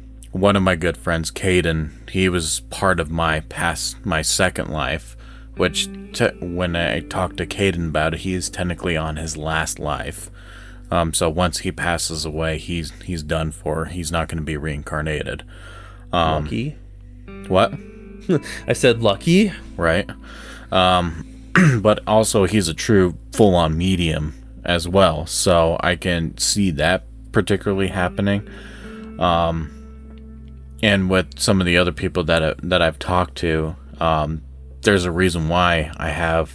[0.41, 5.17] one of my good friends, Caden, he was part of my past, my second life,
[5.57, 9.79] which te- when I talked to Caden about it, he is technically on his last
[9.79, 10.31] life.
[10.91, 13.87] Um, so once he passes away, he's he's done for.
[13.87, 15.45] He's not going to be reincarnated.
[16.13, 16.77] Um, lucky
[17.49, 17.75] What?
[18.67, 20.09] i said lucky Right.
[20.73, 27.05] Um, but also he's a true full-on medium as well, so I can see that
[27.33, 28.49] particularly happening.
[29.19, 29.78] Um,
[30.83, 34.43] and with some of the other people that I, that I've talked to, um,
[34.83, 36.53] there's a reason why I have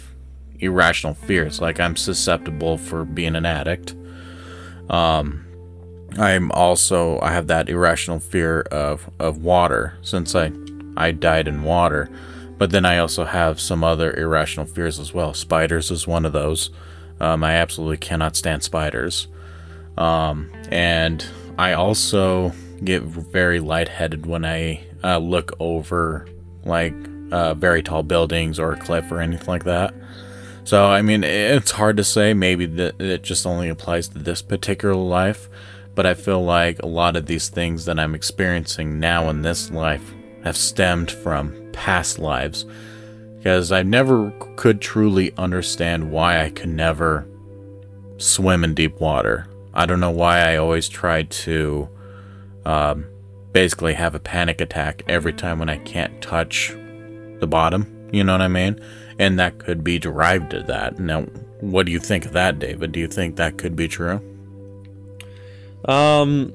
[0.58, 1.60] irrational fears.
[1.60, 3.94] Like I'm susceptible for being an addict.
[4.88, 5.44] Um,
[6.18, 10.52] I'm also I have that irrational fear of of water since I
[10.96, 12.08] I died in water.
[12.56, 15.34] But then I also have some other irrational fears as well.
[15.34, 16.70] Spiders is one of those.
[17.20, 19.26] Um, I absolutely cannot stand spiders.
[19.98, 21.26] Um, and
[21.58, 26.26] I also get very lightheaded when I uh, look over
[26.64, 26.94] like
[27.30, 29.94] uh, very tall buildings or a cliff or anything like that.
[30.64, 32.32] So, I mean, it's hard to say.
[32.32, 35.48] Maybe that it just only applies to this particular life.
[35.94, 39.70] But I feel like a lot of these things that I'm experiencing now in this
[39.70, 42.64] life have stemmed from past lives.
[43.36, 47.26] Because I never could truly understand why I could never
[48.16, 49.46] swim in deep water.
[49.74, 51.88] I don't know why I always tried to
[52.64, 53.04] um,
[53.52, 56.70] basically have a panic attack every time when I can't touch
[57.40, 58.08] the bottom.
[58.12, 58.80] You know what I mean?
[59.18, 60.98] And that could be derived to that.
[60.98, 61.22] Now,
[61.60, 62.92] what do you think of that, David?
[62.92, 64.20] Do you think that could be true?
[65.84, 66.52] Um.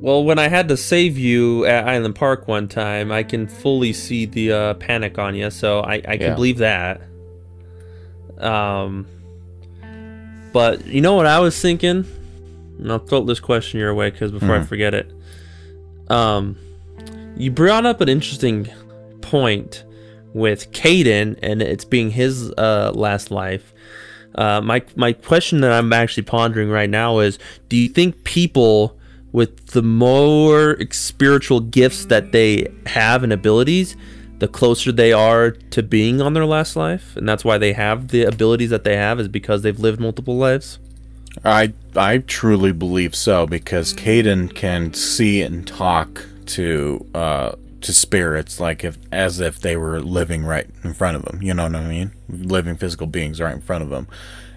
[0.00, 3.92] Well, when I had to save you at Island Park one time, I can fully
[3.92, 6.34] see the uh, panic on you, so I, I can Yeah.
[6.34, 7.02] believe that.
[8.38, 9.06] Um.
[10.52, 12.04] But you know what I was thinking?
[12.82, 14.66] And I'll throw this question your way because before I Mhm.
[14.66, 15.10] forget it.
[16.08, 16.56] Um,
[17.36, 18.68] you brought up an interesting
[19.20, 19.84] point
[20.34, 23.72] with Caden and it's being his uh, last life.
[24.34, 28.98] Uh, my my question that I'm actually pondering right now is: Do you think people
[29.32, 33.96] with the more spiritual gifts that they have and abilities,
[34.38, 38.08] the closer they are to being on their last life, and that's why they have
[38.08, 40.78] the abilities that they have, is because they've lived multiple lives?
[41.44, 43.98] I I truly believe so because mm.
[43.98, 50.00] Caden can see and talk to uh to spirits like if as if they were
[50.00, 51.42] living right in front of him.
[51.42, 52.12] You know what I mean?
[52.28, 54.06] Living physical beings right in front of him.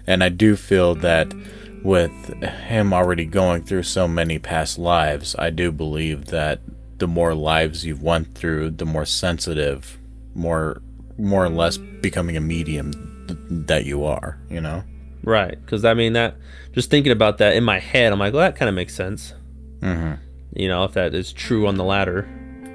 [0.06, 1.82] And I do feel that mm.
[1.82, 2.12] with
[2.42, 6.60] him already going through so many past lives, I do believe that
[6.98, 9.98] the more lives you've went through, the more sensitive,
[10.34, 10.80] more
[11.18, 12.00] more or less mm.
[12.00, 12.92] becoming a medium
[13.26, 14.84] th- that you are, you know?
[15.26, 16.36] Right, because I mean that.
[16.72, 19.34] Just thinking about that in my head, I'm like, well, that kind of makes sense.
[19.80, 20.18] Mhm.
[20.54, 22.26] You know, if that is true on the ladder.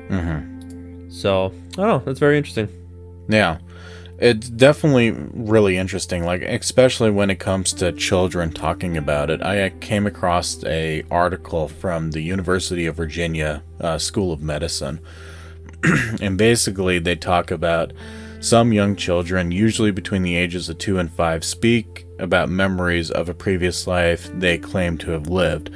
[0.09, 1.11] Mhm.
[1.11, 2.01] So I don't know.
[2.05, 2.67] That's very interesting.
[3.29, 3.57] Yeah.
[4.19, 9.41] It's definitely really interesting, like especially when it comes to children talking about it.
[9.41, 14.99] I uh, came across a article from the University of Virginia uh, School of Medicine,
[16.21, 17.93] and basically they talk about
[18.41, 23.29] some young children, usually between the ages of two and five, speak about memories of
[23.29, 25.69] a previous life they claim to have lived.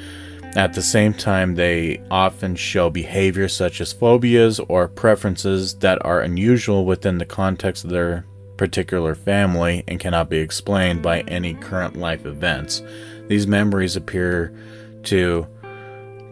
[0.56, 6.22] At the same time, they often show behavior such as phobias or preferences that are
[6.22, 8.24] unusual within the context of their
[8.56, 12.82] particular family and cannot be explained by any current life events.
[13.28, 14.56] These memories appear
[15.04, 15.46] to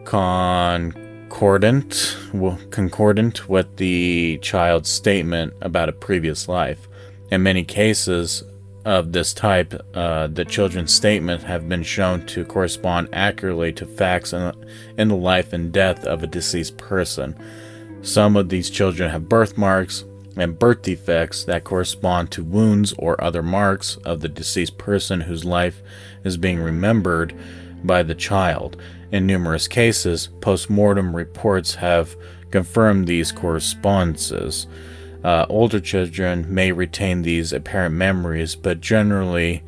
[0.04, 6.88] concordant well, concordant with the child's statement about a previous life.
[7.30, 8.42] In many cases
[8.84, 14.32] of this type, uh, the children's statements have been shown to correspond accurately to facts
[14.32, 14.52] in,
[14.98, 17.34] in the life and death of a deceased person.
[18.02, 20.04] Some of these children have birthmarks
[20.36, 25.44] and birth defects that correspond to wounds or other marks of the deceased person whose
[25.44, 25.80] life
[26.24, 27.34] is being remembered
[27.84, 28.76] by the child.
[29.12, 32.16] In numerous cases, post mortem reports have
[32.50, 34.66] confirmed these correspondences.
[35.24, 39.64] Uh, older children may retain these apparent memories, but generally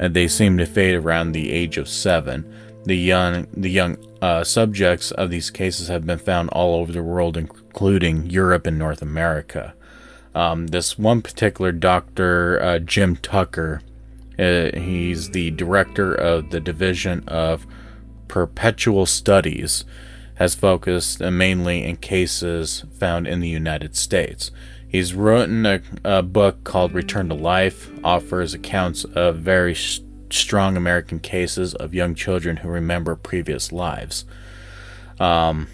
[0.00, 2.52] uh, they seem to fade around the age of seven.
[2.84, 7.02] The young, the young uh, subjects of these cases have been found all over the
[7.02, 9.74] world, including Europe and North America.
[10.34, 13.82] Um, this one particular doctor, uh, Jim Tucker,
[14.38, 17.66] uh, he's the director of the Division of
[18.28, 19.84] Perceptual Studies,
[20.34, 24.50] has focused uh, mainly in cases found in the United States.
[24.96, 30.74] He's written a, a book called Return to Life, offers accounts of very s strong
[30.74, 34.24] American cases of young children who remember previous lives.
[35.20, 35.68] Um,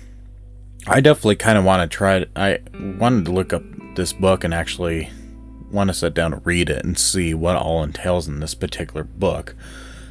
[0.89, 2.17] I definitely kind of want to try.
[2.17, 2.31] It.
[2.35, 3.63] I wanted to look up
[3.95, 5.09] this book and actually
[5.71, 9.05] want to sit down and read it and see what all entails in this particular
[9.05, 9.55] book.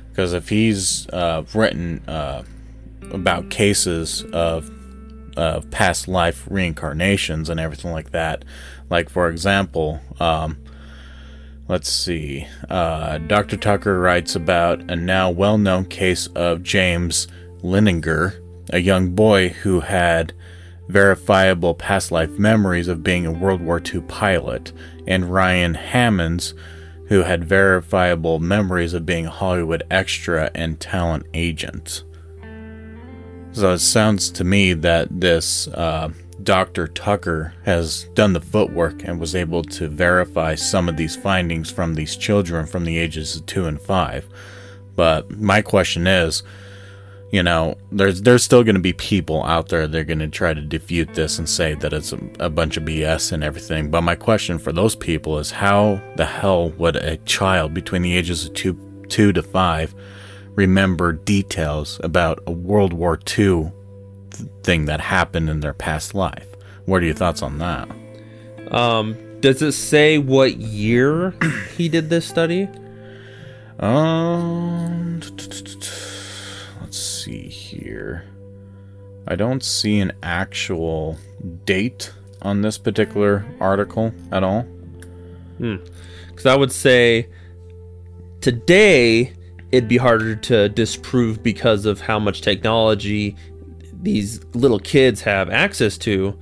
[0.10, 2.44] Because if he's uh, written uh,
[3.12, 4.72] about cases of
[5.38, 8.44] of past life reincarnations and everything like that,
[8.92, 10.58] like for example, um,
[11.68, 13.58] let's see, uh, Dr.
[13.58, 17.28] Tucker writes about a now well-known case of James
[17.64, 18.40] Leininger,
[18.70, 20.34] a young boy who had
[20.90, 24.74] verifiable past life memories of being a World War II pilot,
[25.08, 26.54] and Ryan Hammons,
[27.08, 32.04] who had verifiable memories of being a Hollywood extra and talent agent.
[33.54, 36.10] So it sounds to me that this uh,
[36.44, 36.88] Dr.
[36.88, 41.96] Tucker has done the footwork and was able to verify some of these findings from
[41.96, 44.28] these children from the ages of two and five.
[44.96, 46.44] But my question is,
[47.32, 50.28] you know, there's there's still going to be people out there that are going to
[50.28, 53.90] try to defute this and say that it's a, a bunch of BS and everything.
[53.90, 58.16] But my question for those people is, how the hell would a child between the
[58.16, 58.78] ages of two
[59.08, 59.96] two to five
[60.56, 63.72] remember details about a World War II
[64.32, 66.48] th- thing that happened in their past life?
[66.86, 67.90] What are your thoughts on that?
[68.74, 71.34] Um, does it say what year
[71.78, 72.70] he did this study?
[73.80, 75.20] Um,
[76.80, 78.26] let's see here.
[79.28, 81.18] I don't see an actual
[81.66, 82.12] date
[82.42, 84.66] on this particular article at all.
[86.28, 87.30] Because I would say
[88.42, 89.34] today
[89.72, 93.36] it'd be harder to disprove because of how much technology
[94.02, 96.38] these little kids have access to.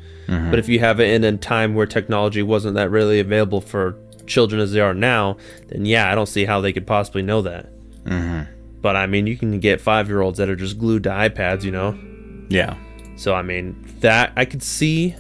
[0.51, 3.97] But if you have it in a time where technology wasn't that really available for
[4.27, 5.37] children as they are now,
[5.69, 7.67] then yeah, I don't see how they could possibly know that.
[8.81, 11.63] But I mean, you can get five year olds that are just glued to iPads,
[11.63, 11.97] you know?
[12.49, 12.75] Yeah.
[13.15, 15.15] So I mean, that I could see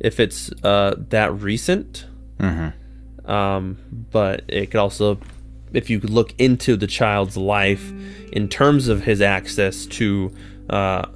[0.00, 2.06] if it's uh, that recent.
[2.40, 2.68] Hmm.
[3.24, 3.78] Um,
[4.10, 5.20] but it could also,
[5.72, 7.92] if you could look into the child's life
[8.32, 10.34] in terms of his access to
[10.68, 11.06] uh,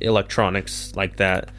[0.00, 1.50] electronics like that,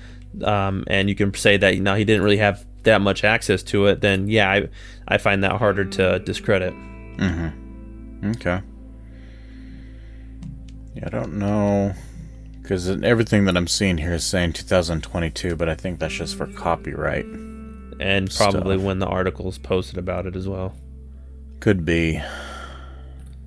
[0.43, 3.61] um, and you can say that you know he didn't really have that much access
[3.63, 4.69] to it, then yeah, I
[5.07, 6.73] I find that harder to discredit.
[6.73, 8.35] Mhm.
[8.35, 8.61] Okay.
[10.95, 11.93] Yeah, I don't know.
[12.61, 16.45] Because everything that I'm seeing here is saying 2022, but I think that's just for
[16.45, 17.25] copyright.
[17.25, 18.85] And probably Stuff.
[18.85, 20.75] when the article's posted about it as well.
[21.59, 22.21] Could be.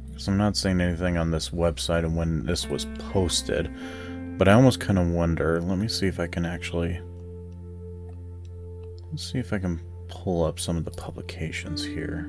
[0.09, 3.71] Because I'm not seeing anything on this website and when this was posted.
[4.39, 5.61] But I almost kind of wonder.
[5.61, 7.01] Let me see if I can actually.
[9.11, 12.29] Let's see if I can pull up some of the publications here.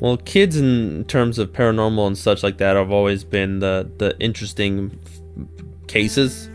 [0.00, 4.16] Well, kids in terms of paranormal and such like that have always been the the
[4.20, 6.48] interesting f- cases.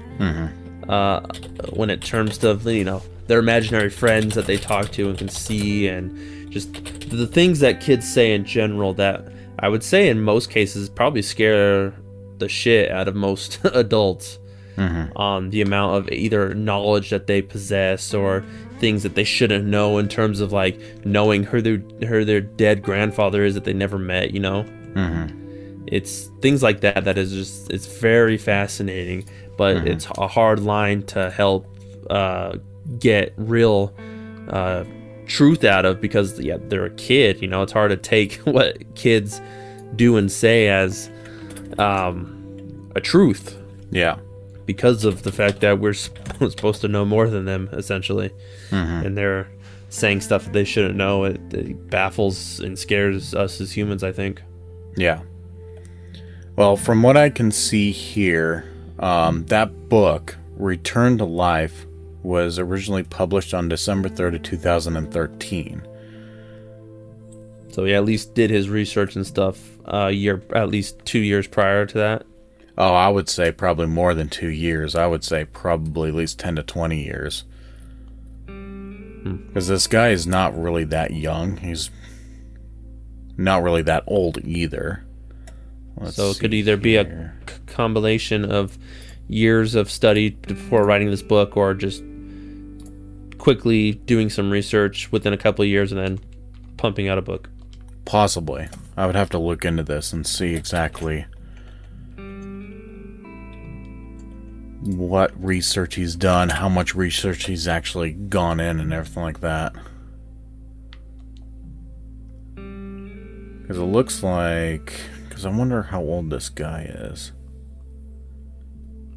[0.87, 1.21] Uh,
[1.71, 5.29] when it terms to you know their imaginary friends that they talk to and can
[5.29, 6.73] see, and just
[7.09, 9.25] the things that kids say in general that
[9.59, 11.93] I would say in most cases probably scare
[12.39, 14.39] the shit out of most adults.
[15.15, 18.43] On the amount of either knowledge that they possess or
[18.79, 21.77] things that they shouldn't know in terms of like knowing who their
[22.07, 24.65] who their dead grandfather is that they never met you know?
[25.85, 29.25] It's things like that that is just it's very fascinating
[29.57, 31.67] but it's a hard line to help
[32.09, 32.57] uh,
[32.99, 33.93] get real
[34.49, 34.83] uh,
[35.33, 38.77] truth out of because yeah they're a kid you know it's hard to take what
[38.95, 39.41] kids
[39.95, 41.09] do and say as
[41.77, 43.59] um, a truth.
[43.91, 44.17] Yeah.
[44.65, 48.31] because of the fact that we're sp- supposed to know more than them essentially.
[48.71, 49.47] And they're
[49.89, 51.25] saying stuff that they shouldn't know.
[51.25, 54.41] It, it baffles and scares us as humans i think.
[54.95, 55.21] Yeah.
[56.55, 58.65] Well, from what I can see here,
[58.99, 61.85] um, that book, Return to Life,
[62.23, 65.87] was originally published on December 3rd of 2013.
[67.69, 71.47] so he at least did his research and stuff a year at least two years
[71.47, 72.25] prior to that
[72.75, 74.95] Oh, I would say probably more than two years.
[74.95, 77.43] I would say probably at least 10 to 20 years.
[78.47, 79.35] Hmm.
[79.47, 81.57] Because this guy is not really that young.
[81.57, 81.91] He's
[83.37, 85.03] not really that old either.
[85.97, 87.39] Let's so it could either be a here.
[87.67, 88.79] combination of
[89.27, 92.01] years of study before writing this book or just
[93.43, 96.19] quickly doing some research within a couple of years and then
[96.77, 97.49] pumping out a book
[98.05, 98.67] Possibly.
[98.97, 101.25] I would have to look into this and see exactly
[104.81, 109.73] what research he's done, how much research he's actually gone in, and everything like that.
[113.61, 114.99] Because it looks like.
[115.27, 117.31] Because I wonder how old this guy is.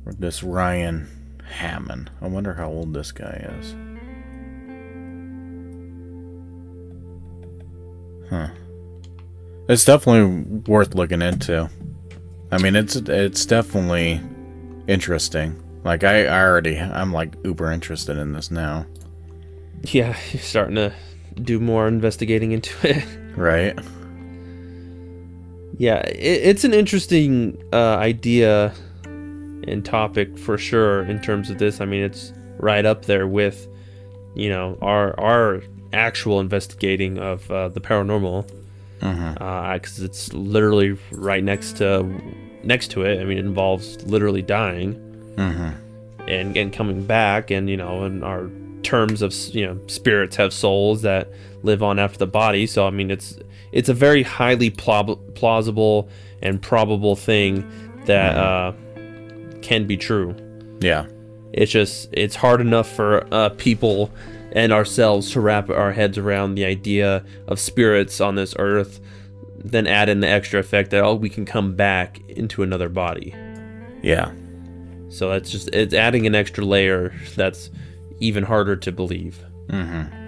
[0.06, 1.08] Or this Ryan
[1.44, 2.10] Hammond.
[2.20, 3.74] I wonder how old this guy is.
[8.30, 8.48] Huh.
[9.68, 11.68] It's definitely worth looking into.
[12.50, 14.20] I mean, it's it's definitely
[14.86, 15.62] interesting.
[15.84, 18.86] Like I, I already, I'm like uber interested in this now,
[19.82, 20.92] yeah you're starting to
[21.40, 23.04] do more investigating into it
[23.36, 23.78] right?
[25.78, 28.72] Yeah, it, it's an interesting uh, idea
[29.04, 31.80] and topic for sure in terms of this.
[31.80, 33.68] I mean, it's right up there with,
[34.34, 35.62] you know, our our
[35.96, 38.48] actual investigating of uh, the paranormal,
[39.00, 42.04] because it's literally right next to
[42.62, 43.20] next to it.
[43.20, 44.94] I mean, it involves literally dying
[46.28, 48.50] and and coming back, and you know, and our
[48.82, 51.28] terms of you know spirits have souls that
[51.62, 52.66] live on after the body.
[52.66, 53.38] So I mean, it's
[53.72, 56.08] it's a very highly plob- plausible
[56.42, 57.68] and probable thing
[58.06, 58.72] that uh,
[59.62, 60.34] can be true.
[60.80, 61.06] Yeah.
[61.52, 64.10] It's just it's hard enough for uh, people
[64.56, 69.00] and ourselves to wrap our heads around the idea of spirits on this earth.
[69.58, 73.34] Then add in the extra effect that oh, we can come back into another body.
[74.02, 74.32] Yeah.
[75.10, 77.70] So that's just it's adding an extra layer that's
[78.18, 79.44] even harder to believe.
[79.68, 80.24] Mm-hmm.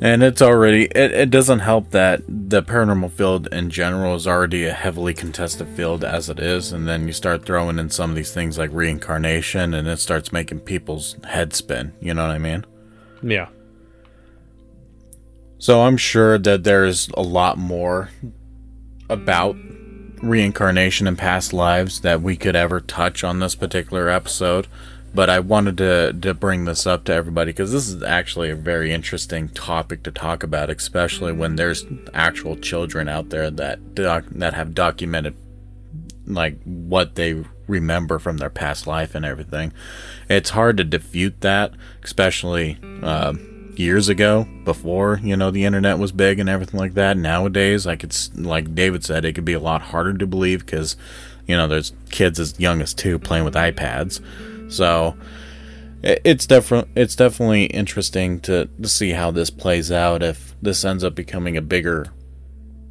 [0.00, 4.64] And it's already, it, it doesn't help that the paranormal field in general is already
[4.64, 6.72] a heavily contested field as it is.
[6.72, 10.32] And then you start throwing in some of these things like reincarnation and it starts
[10.32, 11.92] making people's head spin.
[12.00, 12.64] You know what I mean?
[13.22, 13.48] Yeah.
[15.58, 18.10] So I'm sure that there's a lot more
[19.08, 19.56] about
[20.22, 24.66] reincarnation and past lives that we could ever touch on this particular episode.
[25.14, 28.56] But I wanted to, to bring this up to everybody because this is actually a
[28.56, 34.24] very interesting topic to talk about, especially when there's actual children out there that doc,
[34.30, 35.36] that have documented
[36.26, 39.72] like what they remember from their past life and everything.
[40.28, 43.34] It's hard to defute that, especially uh,
[43.74, 47.16] years ago before you know the internet was big and everything like that.
[47.16, 50.96] Nowadays, like it's like David said, it could be a lot harder to believe because
[51.46, 54.22] you know there's kids as young as two playing with iPads.
[54.72, 55.16] So
[56.02, 56.88] it's different.
[56.96, 60.22] It's definitely interesting to, to see how this plays out.
[60.22, 62.06] If this ends up becoming a bigger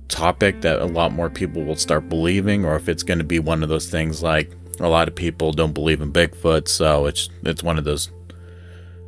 [0.08, 3.40] topic that a lot more people will start believing, or if it's going to be
[3.40, 4.52] one of those things like
[4.82, 8.12] a lot of people don't believe in Bigfoot, so it's it's one of those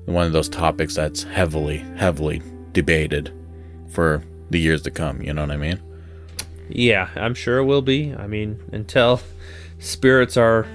[0.06, 3.34] one of those topics that's heavily heavily debated
[3.90, 5.22] for the years to come.
[5.22, 5.82] You know what I mean?
[6.70, 8.14] Yeah, I'm sure it will be.
[8.14, 9.22] I mean, until
[9.80, 10.68] spirits are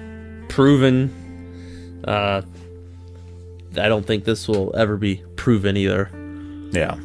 [0.49, 2.43] proven, uh,
[3.73, 6.11] I don't think this will ever be proven either.
[6.73, 6.99] Yeah.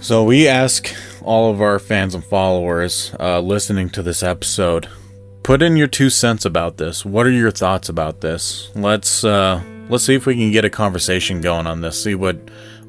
[0.00, 4.88] So we ask all of our fans and followers uh, listening to this episode,
[5.44, 7.04] put in your two cents about this.
[7.04, 8.72] What are your thoughts about this?
[8.74, 12.02] Let's uh, let's see if we can get a conversation going on this.
[12.02, 12.36] See what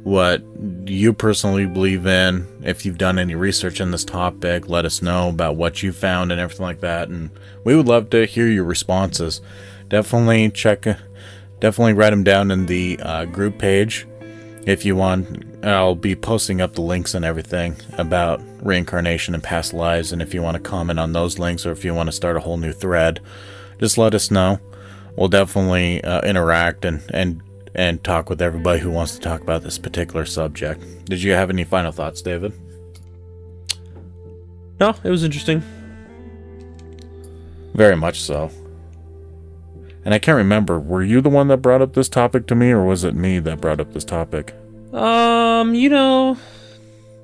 [0.02, 0.42] what
[0.86, 2.48] you personally believe in.
[2.64, 6.32] If you've done any research on this topic, let us know about what you found
[6.32, 7.10] and everything like that.
[7.10, 7.30] And
[7.64, 9.42] we would love to hear your responses.
[9.90, 10.86] Definitely check.
[11.60, 14.08] Definitely write them down in the uh, group page
[14.66, 19.74] if you want i'll be posting up the links and everything about reincarnation and past
[19.74, 22.12] lives and if you want to comment on those links or if you want to
[22.12, 23.20] start a whole new thread
[23.80, 24.60] just let us know.
[25.16, 27.42] We'll definitely uh, interact and and
[27.74, 31.06] and talk with everybody who wants to talk about this particular subject.
[31.06, 32.54] Did you have any final thoughts david?
[34.80, 35.64] No, it was interesting.
[37.74, 38.50] very much so
[40.06, 42.70] and i can't remember were you the one that brought up this topic to me
[42.72, 44.54] or was it me that brought up this topic
[44.94, 46.38] Um, you know,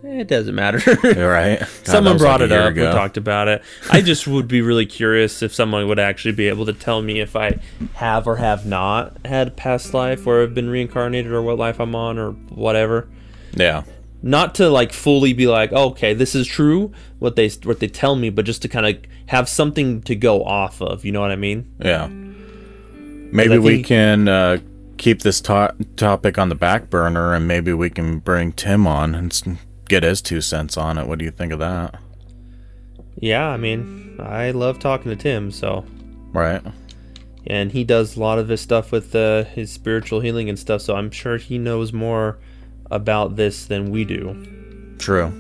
[0.04, 0.80] it doesn't matter.
[1.04, 2.76] right God, someone brought like it year up.
[2.76, 3.62] We talked about it.
[3.90, 7.22] I just would be really curious if someone would actually be able to tell me
[7.22, 7.60] if I
[7.94, 11.80] have or have not had a past life or have been reincarnated or what life
[11.80, 13.08] I'm on or whatever.
[13.54, 13.84] yeah
[14.22, 17.88] Not to like fully be like, oh, okay, this is true what they what they
[17.88, 21.06] tell me, but just to kind of have something to go off of.
[21.06, 21.74] You know what I mean?
[21.80, 22.10] Yeah.
[23.32, 24.58] Maybe we think- can uh,
[24.98, 29.16] keep this to- topic on the back burner and maybe we can bring Tim on
[29.16, 29.58] and
[29.88, 31.08] get his two cents on it.
[31.08, 31.96] What do you think of that?
[33.20, 35.86] Yeah, I mean, I love talking to Tim, so
[36.34, 36.62] Right?
[37.48, 40.82] and he does a lot of his stuff with uh, his spiritual healing and stuff.
[40.82, 42.38] So I'm sure he knows more
[42.90, 44.36] about this than we do.
[45.00, 45.32] True.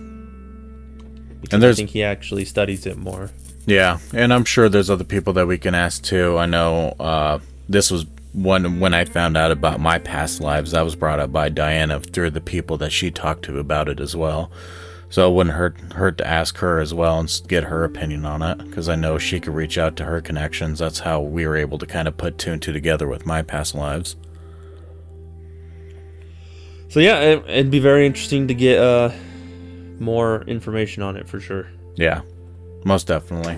[1.41, 3.29] because And there's- I think he actually studies it more.
[3.67, 6.37] Yeah, and I'm sure there's other people that we can ask too.
[6.37, 7.39] I know uh,
[7.71, 10.73] this was one when I found out about my past lives.
[10.73, 13.99] I was brought up by Diana through the people that she talked to about it
[13.99, 14.51] as well.
[15.09, 18.41] So it wouldn't hurt hurt to ask her as well and get her opinion on
[18.41, 20.79] it because I know she could reach out to her connections.
[20.79, 23.41] That's how we were able to kind of put two and two together with my
[23.41, 24.15] past lives.
[26.87, 29.11] So yeah, it, it'd be very interesting to get uh,
[29.99, 31.67] more information on it for sure.
[31.95, 32.21] Yeah,
[32.85, 33.57] most definitely.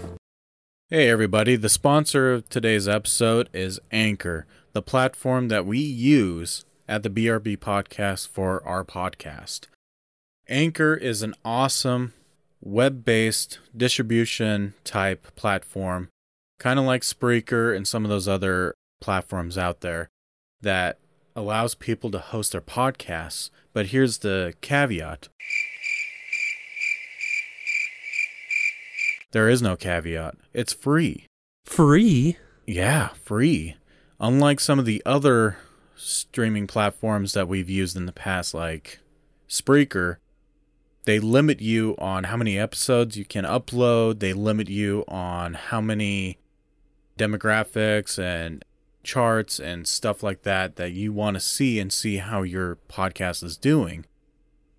[0.96, 1.56] Hey, everybody.
[1.56, 7.58] The sponsor of today's episode is Anchor, the platform that we use at the BRB
[7.58, 9.62] podcast for our podcast.
[10.48, 12.14] Anchor is an awesome
[12.62, 16.10] web based distribution type platform
[16.60, 20.10] kind of like Spreaker and some of those other platforms out there
[20.62, 21.00] that
[21.36, 23.50] allows people to host their podcasts.
[23.74, 25.28] But here's the caveat
[29.34, 31.26] there is no caveat, it's free.
[31.66, 32.38] Free?
[32.66, 33.76] Yeah, free.
[34.20, 35.58] Unlike some of the other
[35.96, 39.00] streaming platforms that we've used in the past, like
[39.50, 40.18] Spreaker,
[41.06, 44.20] they limit you on how many episodes you can upload.
[44.20, 46.38] They limit you on how many
[47.18, 48.64] demographics and
[49.04, 53.44] charts and stuff like that that you want to see and see how your podcast
[53.44, 54.06] is doing.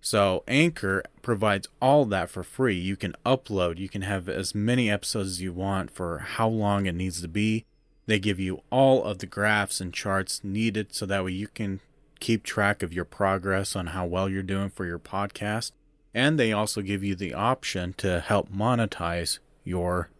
[0.05, 2.75] So, Anchor provides all that for free.
[2.75, 6.85] You can upload, you can have as many episodes as you want for how long
[6.85, 7.65] it needs to be.
[8.05, 11.79] They give you all of the graphs and charts needed so that way you can
[12.19, 15.71] keep track of your progress on how well you're doing for your podcast.
[16.13, 20.11] And they also give you the option to help monetize your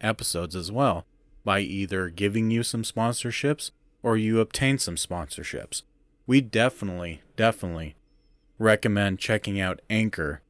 [0.00, 1.06] episodes as well
[1.44, 3.70] by either giving you some sponsorships
[4.02, 5.82] or you obtain some sponsorships.
[6.26, 7.94] We definitely, definitely
[8.58, 10.42] recommend checking out Anchor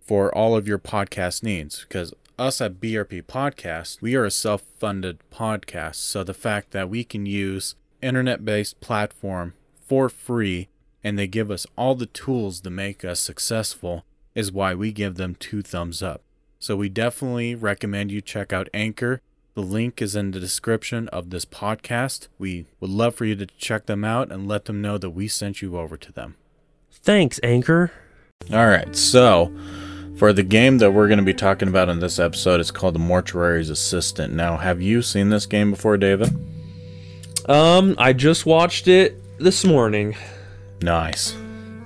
[0.00, 4.62] for all of your podcast needs because us at BRP Podcast, we are a self
[4.78, 5.96] funded podcast.
[5.96, 9.54] So the fact that we can use internet based platform
[9.86, 10.68] for free
[11.04, 14.04] and they give us all the tools to make us successful
[14.34, 16.22] is why we give them two thumbs up.
[16.58, 19.20] So we definitely recommend you check out Anchor.
[19.54, 22.28] The link is in the description of this podcast.
[22.38, 25.28] We would love for you to check them out and let them know that we
[25.28, 26.36] sent you over to them.
[27.02, 27.90] Thanks, Anchor.
[28.52, 29.52] All right, so
[30.16, 32.94] for the game that we're going to be talking about in this episode, it's called
[32.94, 34.34] The Mortuary's Assistant.
[34.34, 36.28] Now, have you seen this game before, David?
[37.48, 40.14] Um, I just watched it this morning.
[40.82, 41.34] Nice.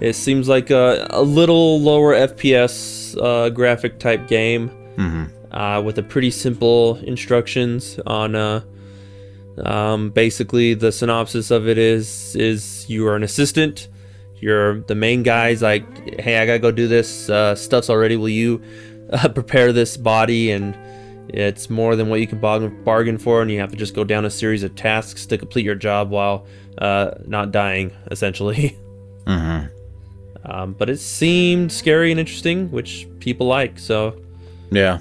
[0.00, 5.52] It seems like a, a little lower FPS uh, graphic type game Mm-hmm.
[5.56, 8.34] uh, with a pretty simple instructions on.
[8.36, 8.62] Uh,
[9.64, 13.88] um, basically, the synopsis of it is is you are an assistant.
[14.44, 17.30] You're the main guy's like, hey, I gotta go do this.
[17.30, 18.16] Uh, stuff's already.
[18.16, 18.62] Will you
[19.10, 20.50] uh, prepare this body?
[20.50, 20.76] And
[21.30, 24.26] it's more than what you can bargain, for, and you have to just go down
[24.26, 28.76] a series of tasks to complete your job while uh, not dying, essentially.
[29.24, 30.50] Mm-hmm.
[30.52, 33.78] Um, but it seemed scary and interesting, which people like.
[33.78, 34.20] So
[34.70, 34.98] Yeah.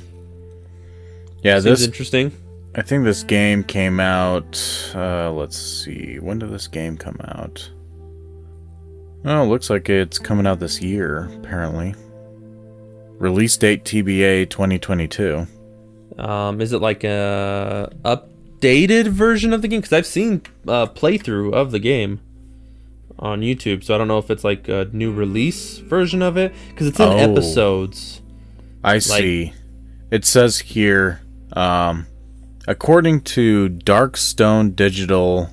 [1.41, 2.31] Yeah, seems this interesting.
[2.73, 4.57] I think this game came out
[4.95, 6.19] uh let's see.
[6.19, 7.69] When did this game come out?
[9.25, 11.95] Oh, it looks like it's coming out this year, apparently.
[13.17, 15.47] Release date TBA 2022.
[16.17, 19.79] Um, is it like a updated version of the game?
[19.79, 22.19] Because I've seen a playthrough of the game
[23.17, 26.53] on YouTube, so I don't know if it's like a new release version of it
[26.69, 27.15] because it's in Oh.
[27.17, 28.21] episodes.
[28.83, 29.53] I see.
[30.11, 31.21] It says here,
[31.53, 32.07] um,
[32.67, 35.49] according to Darkstone Digital,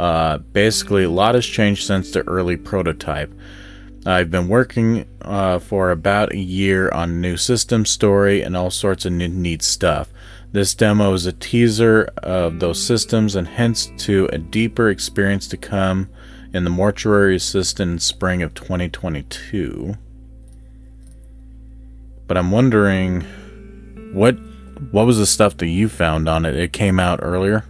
[0.00, 3.32] uh, basically a lot has changed since the early prototype.
[4.06, 8.70] I've been working uh, for about a year on a new system story and all
[8.70, 10.08] sorts of neat stuff.
[10.52, 15.56] This demo is a teaser of those systems and hints to a deeper experience to
[15.56, 16.08] come
[16.52, 19.96] in the Mortuary Assistant in spring of 2022
[22.30, 23.22] but I'm wondering
[24.12, 24.36] what
[24.92, 26.54] what was the stuff that you found on it?
[26.54, 27.64] It came out earlier.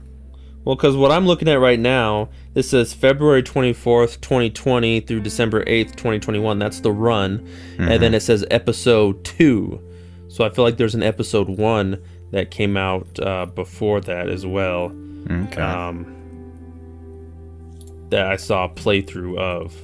[0.64, 5.64] Well, because what I'm looking at right now, this says February 24th, 2020 through December
[5.64, 6.58] 8th, 2021.
[6.58, 7.48] That's the run.
[7.78, 9.80] And then it says episode two.
[10.28, 14.44] So I feel like there's an episode one that came out uh, before that as
[14.46, 14.92] well.
[15.30, 15.60] Okay.
[15.60, 16.16] Um,
[18.10, 19.74] that I saw a playthrough of.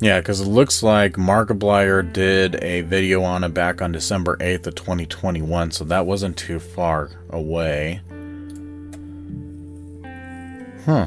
[0.00, 4.66] Yeah, because it looks like Markiplier did a video on it back on December 8th
[4.66, 8.00] of 2021, so that wasn't too far away.
[10.84, 11.06] Huh.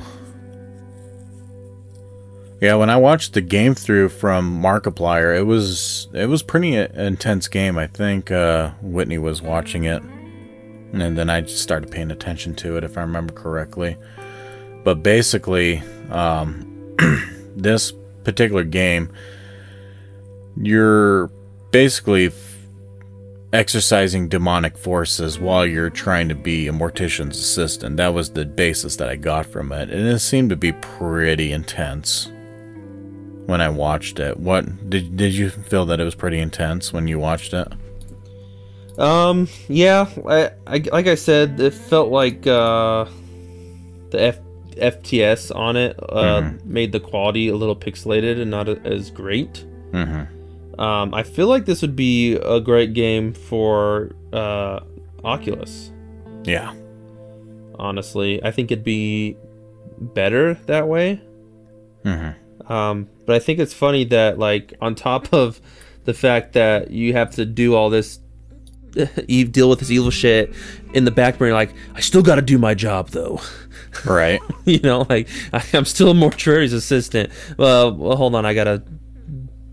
[2.61, 7.47] Yeah, when I watched the game through from Markiplier, it was it was pretty intense
[7.47, 7.77] game.
[7.77, 10.01] I think uh, Whitney was watching it,
[10.91, 13.95] and then I just started paying attention to it, if I remember correctly.
[14.83, 16.95] But basically, um,
[17.55, 19.11] this particular game,
[20.57, 21.27] you're
[21.71, 22.31] basically
[23.51, 27.97] exercising demonic forces while you're trying to be a mortician's assistant.
[27.97, 31.51] That was the basis that I got from it, and it seemed to be pretty
[31.51, 32.31] intense
[33.45, 34.39] when I watched it.
[34.39, 37.67] What did did you feel that it was pretty intense when you watched it?
[38.99, 43.05] Um, yeah, I, I like I said, it felt like uh,
[44.11, 44.39] the F,
[44.77, 49.65] FPS on it uh, made the quality a little pixelated and not as great.
[49.91, 50.79] Mm-hmm.
[50.79, 54.79] Um, I feel like this would be a great game for uh,
[55.23, 55.91] Oculus.
[56.43, 56.73] Yeah.
[57.77, 59.35] Honestly, I think it'd be
[59.99, 61.21] better that way.
[62.05, 62.71] Mm-hmm.
[62.71, 65.59] Um, but I think it's funny that like on top of
[66.05, 68.19] the fact that you have to do all this
[69.27, 70.53] you deal with this evil shit
[70.93, 73.39] in the back burner like i still got to do my job though
[74.05, 74.39] Right.
[74.65, 78.83] you know like I, i'm still a mortuary's assistant well, well hold on i gotta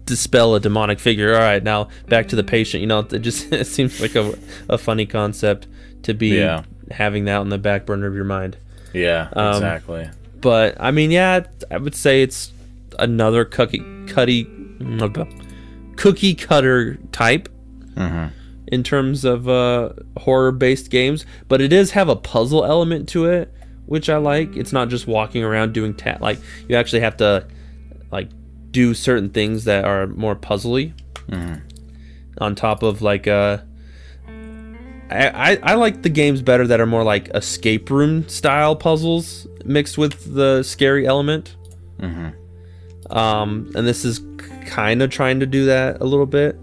[0.05, 3.53] dispel a demonic figure all right now back to the patient you know it just
[3.53, 4.35] it seems like a,
[4.69, 5.67] a funny concept
[6.03, 6.62] to be Yeah.
[6.91, 8.57] having that on the back burner of your mind
[8.93, 9.29] Yeah.
[9.35, 10.09] Um, exactly.
[10.41, 12.53] but I mean, yeah, I would say it's
[12.99, 14.45] another cookie cutty
[15.97, 17.49] cookie cutter type
[17.97, 18.27] Mm-hmm.
[18.69, 23.27] In terms of uh, horror based games, but it does have a puzzle element to
[23.27, 23.53] it,
[23.87, 24.57] which I like.
[24.57, 26.39] It's not just walking around doing ta- like
[26.69, 27.47] you actually have to
[28.11, 28.29] like
[28.71, 30.93] do certain things that are more puzzly.
[32.39, 33.59] On top of like uh
[35.09, 39.47] I, I, I like the games better that are more like escape room style puzzles
[39.64, 41.57] mixed with the scary element.
[43.11, 44.21] Um, and this is
[44.67, 46.59] kind of trying to do that a little bit.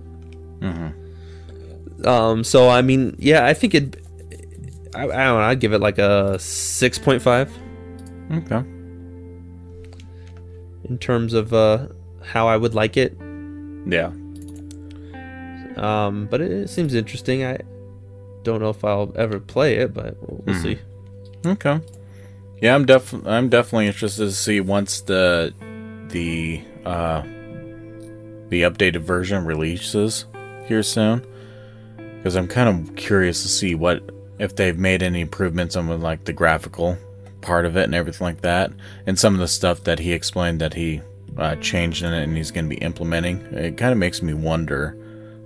[2.06, 3.98] Um, so I mean, yeah, I think it.
[4.96, 5.40] I, I don't know.
[5.40, 7.52] I'd give it like a six point five
[8.32, 8.64] Okay.
[10.90, 11.88] in terms of uh,
[12.22, 13.18] how I would like it.
[13.88, 14.12] Yeah.
[15.76, 17.44] Um, but it, it seems interesting.
[17.46, 17.58] I
[18.44, 20.80] don't know if I'll ever play it, but we'll, we'll see.
[21.46, 21.80] Okay.
[22.62, 25.54] Yeah, I'm def I'm definitely interested to see once the
[26.10, 27.22] the uh
[28.50, 30.26] the updated version releases
[30.66, 31.26] here soon.
[32.24, 34.02] Because I'm kind of curious to see what
[34.40, 36.98] if they've made any improvements on like the graphical
[37.42, 38.72] part of it and everything like that,
[39.06, 41.02] and some of the stuff that he explained that he
[41.38, 43.42] uh, changed in it and he's going to be implementing.
[43.52, 44.98] It kind of makes me wonder,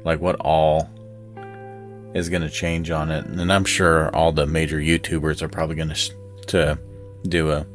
[0.04, 0.88] like what all
[2.14, 5.78] is going to change on it, and I'm sure all the major YouTubers are probably
[5.78, 6.12] going to sh-
[6.48, 6.78] to
[7.28, 7.66] do a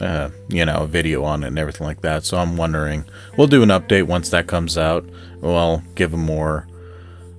[0.00, 2.24] uh, you know a video on it and everything like that.
[2.24, 3.04] So I'm wondering,
[3.36, 5.04] we'll do an update once that comes out.
[5.40, 6.67] We'll give a more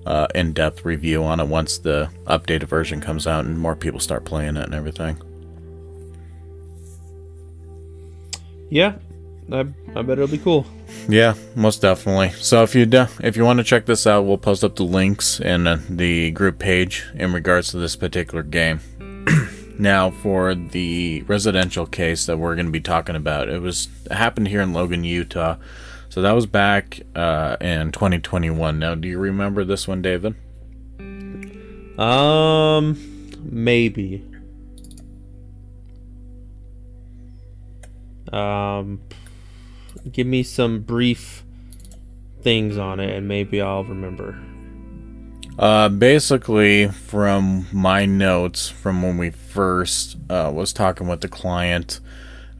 [0.06, 4.26] uh, in-depth review on it once the updated version comes out and more people start
[4.26, 5.22] playing it and everything.
[8.70, 8.95] Yeah,
[9.52, 9.62] I,
[9.95, 10.66] I bet it'll be cool.
[11.08, 12.30] Yeah, most definitely.
[12.30, 14.84] So if you do, if you want to check this out, we'll post up the
[14.84, 18.80] links in uh, the group page in regards to this particular game.
[19.80, 24.12] now, for the residential case that we're going to be talking about, it was it
[24.12, 25.58] happened here in Logan, Utah.
[26.20, 28.78] So that was back uh, in 2021.
[28.78, 30.36] Now, do you remember this one, David?
[31.97, 32.99] Um,
[33.41, 34.26] maybe.
[38.34, 38.99] Um,
[40.11, 41.45] give me some brief
[42.41, 44.38] things on it, and maybe I'll remember.
[45.57, 52.01] Uh, basically, from my notes from when we first uh, was talking with the client,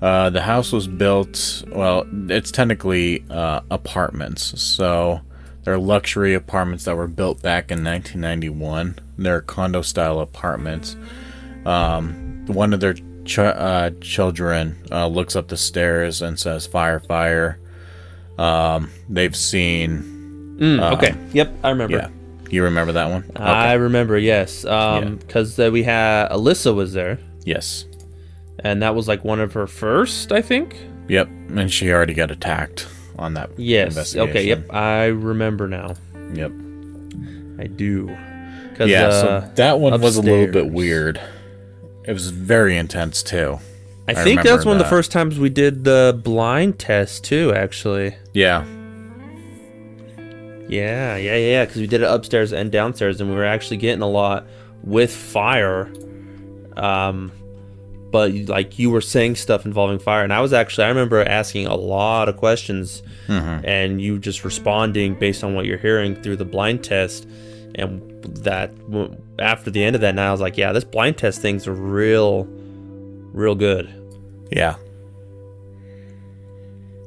[0.02, 1.64] uh, the house was built.
[1.72, 5.22] Well, it's technically uh, apartments, so
[5.64, 9.00] they're luxury apartments that were built back in 1991.
[9.18, 10.95] They're condo-style apartments.
[11.66, 12.93] Um, one of their
[13.26, 17.60] ch- uh, children uh, looks up the stairs and says, "Fire, fire."
[18.38, 20.58] Um, they've seen.
[20.60, 21.16] Mm, okay.
[21.34, 21.97] Yep, I remember.
[21.97, 22.10] Yeah,
[22.50, 23.30] you remember that one?
[23.36, 24.18] I remember.
[24.18, 24.64] Yes.
[24.66, 25.10] Um, Yeah.
[25.10, 27.86] because uh, we had Alyssa was there, Yes.
[28.64, 30.78] And that was like one of her first, I think.
[31.07, 32.88] Yep, and she already got attacked
[33.18, 33.49] on that.
[33.57, 34.16] Yes.
[34.16, 34.45] Okay.
[34.47, 34.74] Yep.
[34.74, 35.95] I remember now.
[36.34, 36.51] Yep.
[37.60, 38.16] I do.
[38.80, 41.20] Yeah, uh, so that one was a little bit weird.
[42.05, 43.60] It was very intense too.
[44.07, 47.53] I I think that's one of the first times we did the blind test too.
[47.53, 48.16] Actually.
[48.34, 48.66] Yeah.
[50.70, 51.66] Yeah, yeah, yeah.
[51.66, 54.47] Because we did it upstairs and downstairs, and we were actually getting a lot
[54.84, 55.91] with fire.
[56.78, 57.32] Um,
[58.12, 61.68] but like you were saying stuff involving fire, and I was actually I remember asking
[61.68, 63.66] a lot of questions, mm-hmm.
[63.66, 67.28] and you just responding based on what you're hearing through the blind test,
[67.76, 68.72] and that
[69.39, 72.45] after the end of that, now I was like, yeah, this blind test thing's real,
[73.32, 73.89] real good.
[74.51, 74.76] Yeah.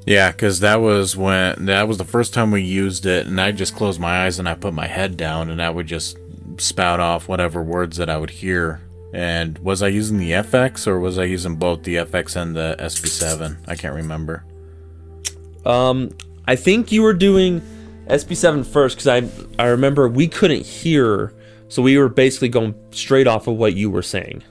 [0.07, 3.53] Yeah, because that was when that was the first time we used it, and I
[3.53, 6.18] just closed my eyes and I put my head down, and I would just
[6.59, 8.80] spout off whatever words that I would hear.
[9.12, 12.76] And was I using the FX or was I using both the FX and the
[12.78, 13.58] SB7?
[13.68, 14.44] I can't remember.
[15.66, 16.10] Um,
[16.46, 17.60] I think you were doing
[18.06, 21.34] SB7 first because I I remember we couldn't hear,
[21.68, 24.42] so we were basically going straight off of what you were saying.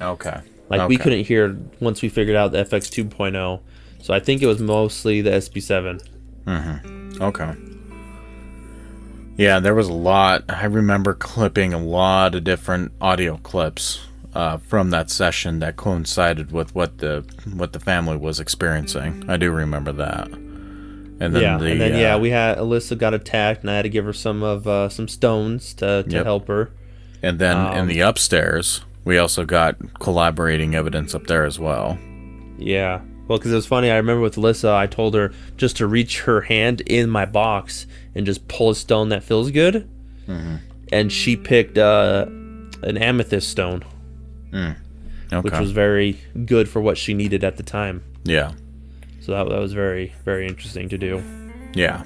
[0.00, 0.40] Okay.
[0.68, 3.60] Like we couldn't hear once we figured out the FX 2.0.
[4.02, 6.00] So I think it was mostly the SB7.
[6.46, 7.22] Mm-hmm.
[7.22, 7.54] Okay.
[9.40, 10.44] Yeah, there was a lot.
[10.50, 16.52] I remember clipping a lot of different audio clips uh, from that session that coincided
[16.52, 17.24] with what the
[17.54, 19.24] what the family was experiencing.
[19.28, 20.26] I do remember that.
[20.28, 23.76] And then yeah, the and then yeah, uh, we had Alyssa got attacked, and I
[23.76, 26.24] had to give her some of uh, some stones to, to Yep.
[26.26, 26.70] help her.
[27.22, 31.98] and then in um, the upstairs, we also got collaborating evidence up there as well.
[32.58, 33.00] Yeah.
[33.26, 33.90] Well, because it was funny.
[33.90, 37.86] I remember with Alyssa, I told her just to reach her hand in my box
[38.14, 39.88] and just pull a stone that feels good.
[40.26, 40.56] Mm-hmm.
[40.92, 42.26] And she picked uh,
[42.82, 43.84] an amethyst stone,
[44.52, 44.74] Okay.
[45.40, 48.02] which was very good for what she needed at the time.
[48.24, 48.52] yeah.
[49.22, 51.22] So that, that was very, very interesting to do.
[51.74, 52.02] Yeah.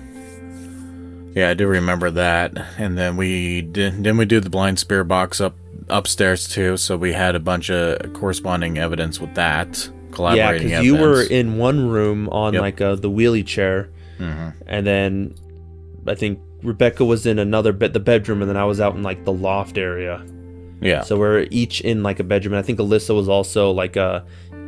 [1.34, 2.56] Yeah, I do remember that.
[2.76, 5.54] And then we did then we do the blind spirit box up
[5.88, 9.88] upstairs too, so we had a bunch of corresponding evidence with that.
[10.18, 12.62] Yeah, because you were in one room on Yep.
[12.62, 15.34] like uh, the wheelie chair, and then
[16.06, 19.02] I think Rebecca was in another bed, the bedroom, and then I was out in
[19.02, 20.24] like the loft area.
[20.80, 21.02] Yeah.
[21.02, 24.20] So we're each in like a bedroom, and I think Alyssa was also like uh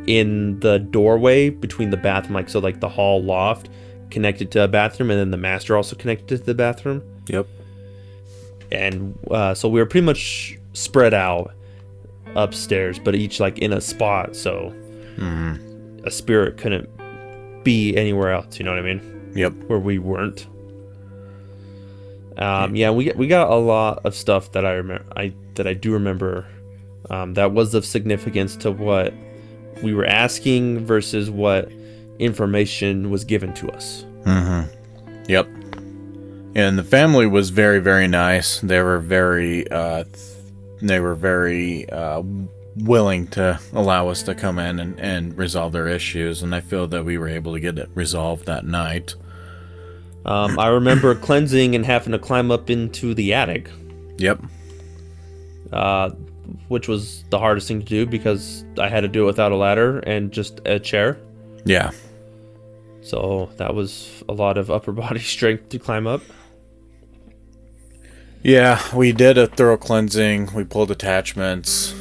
[0.07, 3.69] in the doorway between the bathroom, like so like the hall loft
[4.09, 7.45] connected to a bathroom, and then the master also connected to the bathroom, yep.
[8.71, 11.53] and uh, so we were pretty much spread out
[12.35, 14.73] upstairs, but each like in a spot, so
[16.07, 16.89] a spirit couldn't
[17.63, 18.57] be anywhere else.
[18.57, 19.31] You know what I mean?
[19.35, 19.53] Yep.
[19.67, 20.47] where we weren't.
[22.37, 25.05] Um, yeah, we we got a lot of stuff that I remember.
[25.15, 26.45] I that I do remember.
[27.09, 29.13] Um, that was of significance to what
[29.81, 31.71] we were asking versus what
[32.19, 34.03] information was given to us.
[35.27, 35.47] Yep.
[36.55, 38.59] And the family was very, very nice.
[38.61, 40.35] They were very, uh, th-
[40.81, 42.23] they were very uh,
[42.77, 46.41] willing to allow us to come in and, and resolve their issues.
[46.41, 49.15] And I feel that we were able to get it resolved that night.
[50.27, 53.69] Um, I remember cleansing and having to climb up into the attic,
[54.17, 54.41] Yep.
[55.71, 56.09] uh,
[56.67, 59.55] which was the hardest thing to do because I had to do it without a
[59.55, 61.17] ladder and just a chair.
[61.65, 61.91] Yeah.
[63.01, 66.21] So that was a lot of upper body strength to climb up.
[68.43, 70.53] Yeah, we did a thorough cleansing.
[70.53, 71.93] We pulled attachments.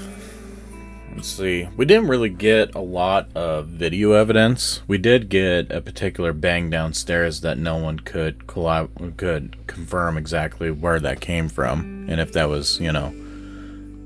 [1.17, 1.67] Let's see.
[1.79, 4.83] We didn't really get a lot of video evidence.
[4.87, 10.71] We did get a particular bang downstairs that no one could collab- could confirm exactly
[10.71, 13.14] where that came from and if that was, you know,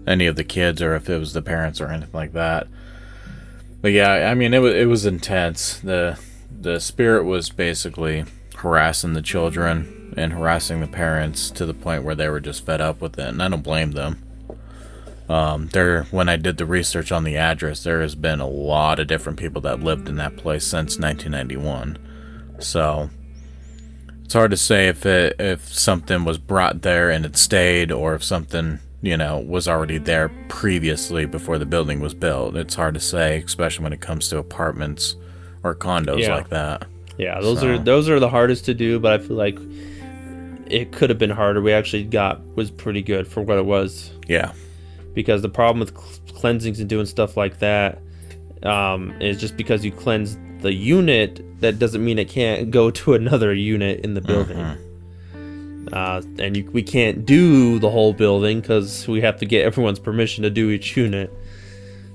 [0.06, 2.68] any of the kids or if it was the parents or anything like that.
[3.82, 5.80] But yeah, I mean it was it was intense.
[5.80, 6.16] The
[6.60, 12.14] the spirit was basically harassing the children and harassing the parents to the point where
[12.14, 14.22] they were just fed up with it, and I don't blame them.
[15.30, 18.98] Um, there, when I did the research on the address, there has been a lot
[18.98, 21.98] of different people that lived in that place since 1991.
[22.58, 23.10] So
[24.24, 28.14] it's hard to say if it if something was brought there and it stayed, or
[28.14, 32.56] if something you know was already there previously before the building was built.
[32.56, 35.14] It's hard to say, especially when it comes to apartments
[35.62, 36.34] or condos Yeah.
[36.34, 36.86] like that.
[37.18, 39.58] Yeah, those So- are those are the hardest to do, but I feel like
[40.66, 41.60] it could have been harder.
[41.62, 44.50] We actually got was pretty good for what it was Yeah.
[45.14, 48.00] Because the problem with cl- cleansings and doing stuff like that
[48.62, 53.14] um, is just because you cleanse the unit, that doesn't mean it can't go to
[53.14, 54.58] another unit in the building.
[55.92, 59.98] Uh, and you, we can't do the whole building because we have to get everyone's
[59.98, 61.32] permission to do each unit.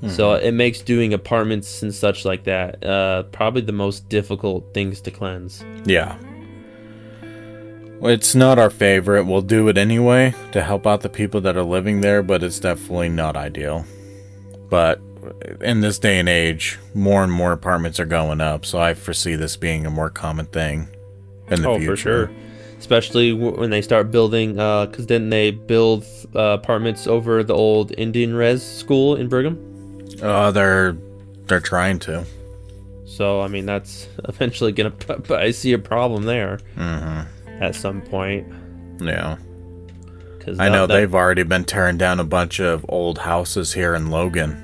[0.08, 5.02] So it makes doing apartments and such like that uh, probably the most difficult things
[5.02, 5.66] to cleanse.
[5.86, 6.16] Yeah.
[8.08, 9.26] It's not our favorite.
[9.26, 12.60] We'll do it anyway to help out the people that are living there, but it's
[12.60, 13.86] definitely not ideal.
[14.70, 15.02] But
[15.62, 19.36] in this day and age, more and more apartments are going up, so I foresee
[19.36, 20.88] this being a more common thing
[21.50, 21.96] in the oh, future.
[21.96, 22.32] for sure.
[22.78, 28.34] Especially when they start building, because then they build uh, apartments over the old Indian
[28.34, 29.58] Res school in Brigham.
[30.22, 30.96] Uh, they're
[31.48, 32.26] they're trying to.
[33.06, 34.94] So I mean, that's eventually gonna.
[35.30, 37.35] I see a problem there Mm-hmm.
[37.60, 38.48] At some point.
[39.00, 39.38] Yeah.
[40.38, 44.12] Because I know they've already been tearing down a bunch of old houses here in
[44.12, 44.62] Logan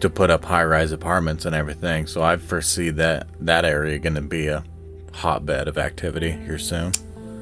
[0.00, 2.06] to put up high-rise apartments and everything.
[2.06, 4.64] So I foresee that that area going to be a
[5.12, 6.92] hotbed of activity here soon.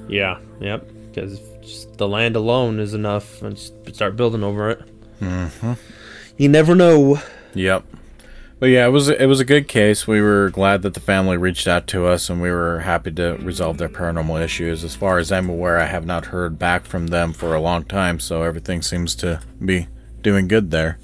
[0.09, 0.39] Yeah.
[0.61, 0.91] Yep.
[1.09, 3.59] Because the land alone is enough, and
[3.93, 4.82] start building over it.
[5.20, 5.72] Mm-hmm.
[6.36, 7.20] You never know.
[7.55, 7.84] Yep.
[8.61, 10.09] But yeah, it was it was a good case.
[10.09, 13.37] We were glad that the family reached out to us, and we were happy to
[13.37, 14.83] resolve their paranormal issues.
[14.83, 17.85] As far as I'm aware, I have not heard back from them for a long
[17.85, 19.87] time, so everything seems to be
[20.23, 20.99] doing good there.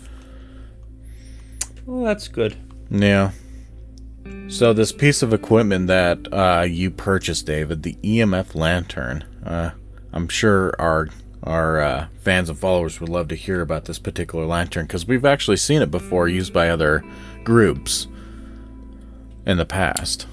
[1.87, 2.57] Well, that's good.
[2.91, 3.31] Yeah.
[4.49, 9.71] So this piece of equipment that uh, you purchased, David, the EMF lantern, uh,
[10.13, 11.09] I'm sure our
[11.45, 15.27] our uh, fans and followers would love to hear about this particular lantern because we've
[15.27, 17.05] actually seen it before used by other
[17.45, 18.07] groups
[19.47, 20.27] in the past.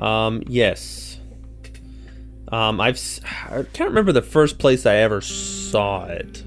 [0.00, 1.18] Um, yes.
[2.50, 2.98] Um, I've
[3.50, 6.44] I can't remember the first place I ever saw it.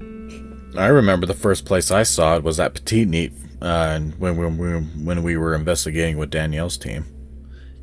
[0.76, 4.58] I remember the first place I saw it was at Petite Neat uh, when, when,
[4.58, 4.70] we,
[5.04, 7.04] when we were investigating with Danielle's team.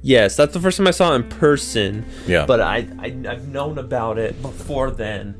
[0.01, 2.05] Yes, that's the first time I saw it in person.
[2.25, 2.45] Yeah.
[2.45, 5.35] But I, I I've known about it before then,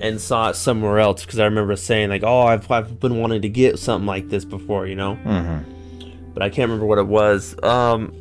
[0.00, 3.42] and saw it somewhere else because I remember saying like, "Oh, I've I've been wanting
[3.42, 5.18] to get something like this before," you know.
[5.24, 6.32] Mm-hmm.
[6.34, 7.56] But I can't remember what it was.
[7.62, 8.14] Um.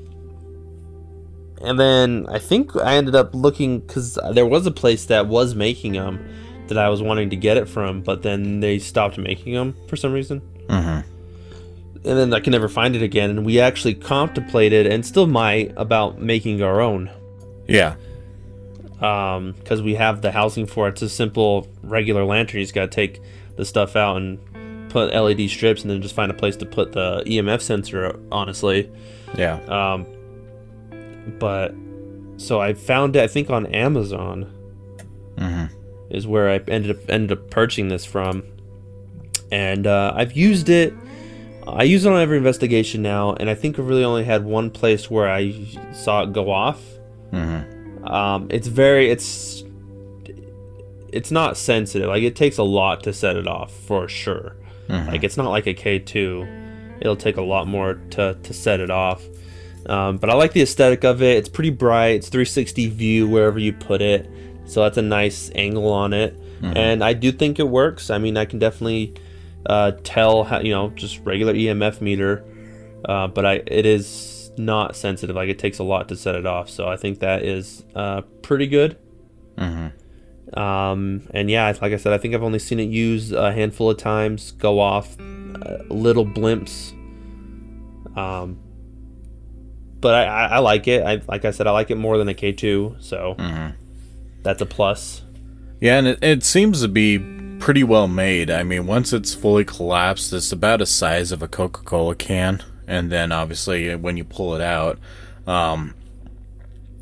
[1.59, 5.55] And then I think I ended up looking because there was a place that was
[5.55, 6.23] making them
[6.67, 9.95] that I was wanting to get it from, but then they stopped making them for
[9.95, 10.99] some reason Mm-hmm.
[12.07, 13.31] and then I can never find it again.
[13.31, 17.09] And we actually contemplated, and still might, about making our own,
[17.67, 17.95] Yeah.
[18.99, 20.91] Because we have the housing for it.
[20.93, 22.59] It's a simple, regular lantern.
[22.59, 23.21] You just gotta take
[23.55, 24.39] the stuff out and
[24.89, 28.17] put LED strips, and then just find a place to put the EMF sensor.
[28.31, 28.89] Honestly,
[29.35, 29.59] Yeah.
[29.67, 30.05] um,
[31.39, 31.73] but
[32.37, 33.23] so I found it.
[33.23, 34.53] I think on Amazon
[35.37, 35.65] Mm-hmm.
[36.09, 38.43] is where I ended up ended up purchasing this from,
[39.51, 40.93] and uh, I've used it.
[41.67, 44.71] I use it on every investigation now, and I think I've really only had one
[44.71, 45.53] place where I
[45.93, 46.81] saw it go off.
[47.31, 47.76] Mm-hmm.
[48.07, 49.63] Um, it's very it's
[51.11, 52.07] it's not sensitive.
[52.09, 54.55] Like it takes a lot to set it off for sure.
[54.89, 55.07] Mhm.
[55.07, 56.47] Like it's not like a K two.
[56.99, 59.23] It'll take a lot more to to set it off.
[59.85, 61.37] Um, but I like the aesthetic of it.
[61.37, 62.15] It's pretty bright.
[62.15, 64.29] It's 360 view wherever you put it,
[64.65, 66.35] so that's a nice angle on it.
[66.75, 68.09] And I do think it works.
[68.09, 69.13] I mean, I can definitely
[69.65, 72.43] uh, tell how you know just regular EMF meter,
[73.05, 74.05] uh, but I it is
[74.57, 75.35] not sensitive.
[75.35, 76.69] Like it takes a lot to set it off.
[76.69, 78.97] So I think that is uh, pretty good.
[79.57, 80.57] Mm-hmm.
[80.57, 83.89] Um, and yeah, like I said, I think I've only seen it used a handful
[83.89, 86.91] of times, go off, uh, little blimps.
[88.17, 88.59] Um,
[89.99, 91.03] but I, I, I like it.
[91.03, 93.75] I like I said, I like it more than a K two, so Mm-hmm.
[94.43, 95.23] that's a plus.
[95.81, 97.19] Yeah, and it, it seems to be
[97.59, 98.49] pretty well made.
[98.49, 102.63] I mean, once it's fully collapsed, it's about the size of a Coca Cola can.
[102.87, 104.97] And then obviously, when you pull it out,
[105.45, 105.93] um,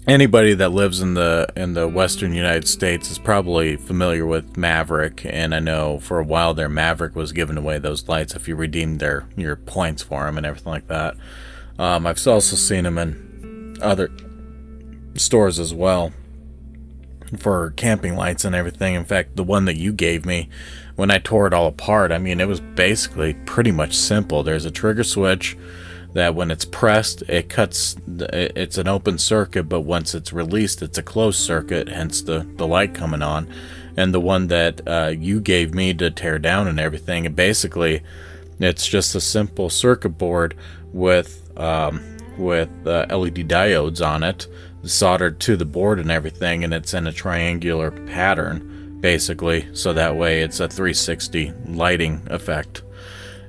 [0.08, 5.26] anybody that lives in the in the western United States is probably familiar with Maverik.
[5.32, 8.56] And I know for a while there, Maverik was giving away those lights if you
[8.56, 11.16] redeemed their your points for them and everything like that.
[11.78, 14.10] Um, I've also seen them in other
[15.16, 16.14] stores as well
[17.38, 18.96] for camping lights and everything.
[18.96, 20.50] In fact, the one that you gave me,
[20.96, 24.44] when I tore it all apart, I mean, it was basically pretty much simple.
[24.44, 25.58] There's a trigger switch
[26.14, 30.98] that when it's pressed, it cuts, it's an open circuit, but once it's released, it's
[30.98, 33.50] a closed circuit, hence the, the light coming on.
[33.98, 38.02] And the one that uh, you gave me to tear down and everything, it basically,
[38.60, 40.56] it's just a simple circuit board
[40.94, 42.02] with um,
[42.38, 44.48] with uh, LED diodes on it,
[44.84, 49.68] soldered to the board and everything, and it's in a triangular pattern, basically.
[49.74, 52.84] So that way, it's a 360 lighting effect,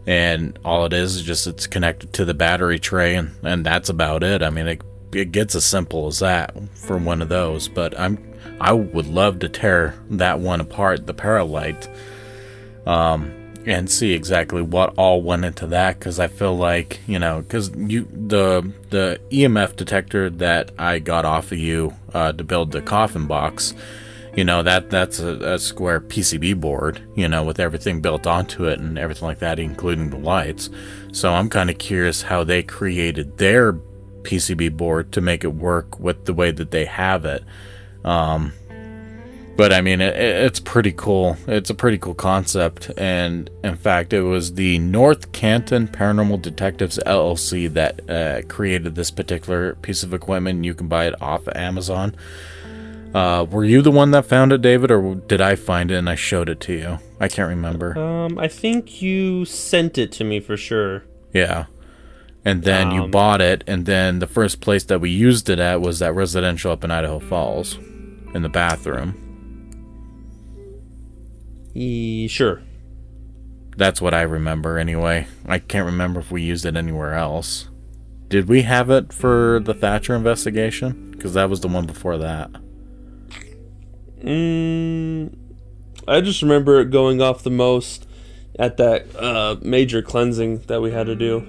[0.06, 3.88] and all it is is just it's connected to the battery tray, and and that's
[3.88, 4.42] about it.
[4.42, 4.82] I mean, it
[5.12, 7.68] it gets as simple as that for one of those.
[7.68, 8.18] But I'm
[8.60, 11.88] I would love to tear that one apart, the Paralight
[13.66, 17.70] and see exactly what all went into that because I feel like you know because
[17.74, 22.80] you the the EMF detector that I got off of you uh, to build the
[22.80, 23.74] coffin box,
[24.36, 28.66] you know that that's a, a square PCB board, you know, with everything built onto
[28.66, 30.68] it and everything like that, including the lights.
[31.12, 33.72] So I'm kind of curious how they created their
[34.22, 37.44] PCB board to make it work with the way that they have it.
[38.04, 38.52] Um,
[39.56, 41.38] but I mean, it, it- it's pretty cool.
[41.48, 46.98] It's a pretty cool concept, and in fact, it was the North Canton Paranormal Detectives
[47.06, 50.64] LLC that uh, created this particular piece of equipment.
[50.66, 52.14] You can buy it off of Amazon.
[53.14, 56.08] Uh, were you the one that found it, David, or did I find it and
[56.10, 56.98] I showed it to you?
[57.18, 57.98] I can't remember.
[57.98, 61.04] Um, I think you sent it to me for sure.
[61.32, 61.66] Yeah.
[62.44, 65.58] And then you Um, bought it, and then the first place that we used it
[65.58, 67.78] at was that residential up in Idaho Falls,
[68.34, 69.14] in the bathroom.
[71.74, 72.62] E- sure.
[73.76, 75.26] That's what I remember anyway.
[75.46, 77.68] I can't remember if we used it anywhere else.
[78.28, 81.10] Did we have it for the Thatcher investigation?
[81.12, 82.50] Because that was the one before that.
[84.22, 85.36] Mm,
[86.08, 88.06] I just remember it going off the most
[88.58, 91.40] at that uh, major cleansing that we had to do.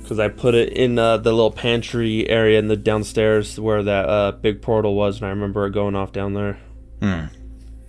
[0.00, 4.08] Because I put it in uh, the little pantry area in the downstairs where that
[4.08, 6.58] uh, big portal was, and I remember it going off down there.
[7.00, 7.24] Hmm.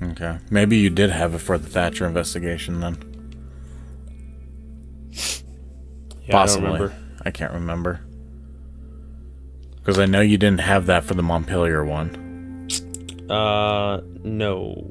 [0.02, 0.38] Okay.
[0.50, 2.98] Maybe you did have it for the Thatcher investigation then.
[6.26, 6.90] Yeah, Possibly.
[6.90, 6.92] I.
[7.26, 8.02] I can't remember.
[9.76, 12.23] Because I know you didn't have that for the Montpelier one.
[13.30, 14.90] Uh, no.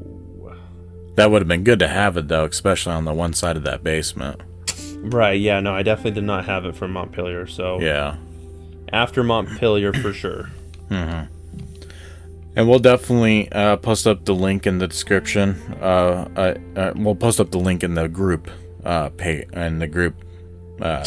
[1.16, 3.64] That would have been good to have it though, especially on the one side of
[3.64, 4.40] that basement.
[4.98, 8.16] Right, yeah, no, I definitely did not have it from Montpelier, so Yeah.
[8.92, 10.50] after Montpelier for sure.
[12.54, 15.56] And we'll definitely uh, post up the link in the description.
[15.80, 18.50] Uh, uh, uh, we'll post up the link in the group
[18.84, 20.14] uh, page in the group
[20.82, 21.04] uh,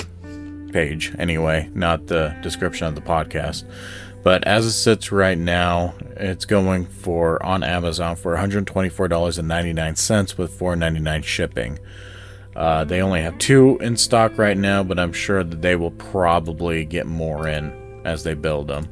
[0.71, 3.63] page anyway, not the description of the podcast.
[4.26, 11.23] But as it sits right now, it's going for on Amazon for $124.99 with $4.99
[11.23, 11.78] shipping.
[12.55, 15.91] Uh, they only have two in stock right now, but I'm sure that they will
[15.91, 18.88] probably get more in as they build them.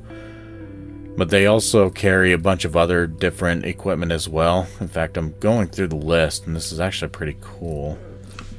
[1.18, 4.68] But they also carry a bunch of other different equipment as well.
[4.80, 7.98] In fact, I'm going through the list, and this is actually pretty cool.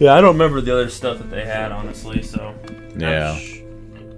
[0.01, 2.53] Yeah, I don't remember the other stuff that they had, honestly, so.
[2.99, 3.39] Yeah.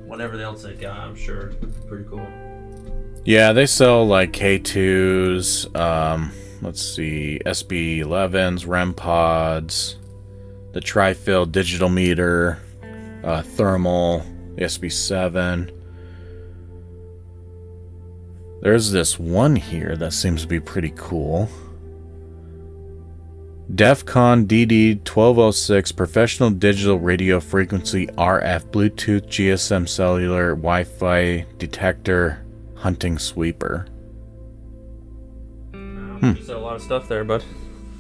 [0.07, 1.53] whatever they else they got, I'm sure.
[1.87, 2.27] Pretty cool.
[3.27, 6.31] Yeah, they sell like K2s, um,
[6.63, 9.97] let's see, SB11s, REM pods,
[10.71, 12.63] the TriField digital meter,
[13.25, 14.21] uh, thermal,
[14.55, 15.73] the SB7.
[18.63, 21.49] There's this one here that seems to be pretty cool.
[23.75, 32.46] DEFCON DD 1206 Professional Digital Radio Frequency RF Bluetooth GSM Cellular Wi Fi Detector
[32.77, 33.87] Hunting Sweeper.
[35.73, 36.33] Hmm.
[36.49, 37.45] a lot of stuff there, but.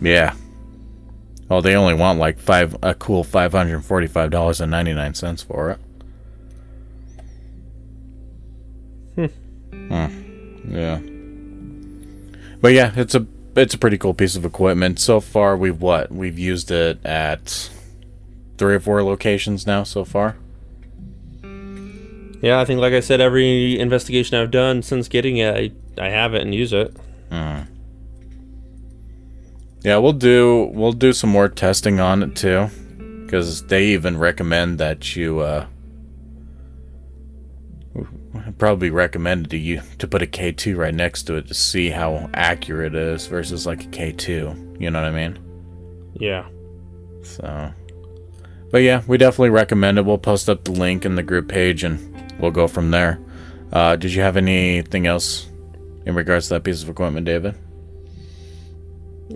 [0.01, 0.35] Yeah.
[1.51, 4.93] Oh, they only want like five a cool five hundred forty five dollars and ninety
[4.95, 5.79] nine cents for
[9.17, 9.31] it.
[9.73, 10.07] Hmm.
[10.69, 10.99] Yeah.
[12.61, 14.99] But yeah, it's a it's a pretty cool piece of equipment.
[14.99, 17.71] So far, we've what we've used it at
[18.59, 20.37] three or four locations now so far.
[22.47, 26.11] Yeah, I think, like I said, every investigation I've done since getting it, I, I
[26.11, 26.97] have it and use it.
[29.83, 32.69] Yeah, we'll do we'll do some more testing on it too,
[33.25, 35.67] because they even recommend that you uh,
[38.59, 41.91] probably recommended to you to put a K two right next to it to see
[41.91, 44.77] how accurate it is versus like a K two.
[44.79, 45.39] You know what I mean?
[46.15, 46.47] Yeah.
[47.23, 47.73] So,
[48.71, 50.05] but yeah, we definitely recommend it.
[50.05, 53.21] We'll post up the link in the group page and we'll go from there.
[53.73, 55.49] Uh, did you have anything else
[56.05, 57.55] in regards to that piece of equipment, David?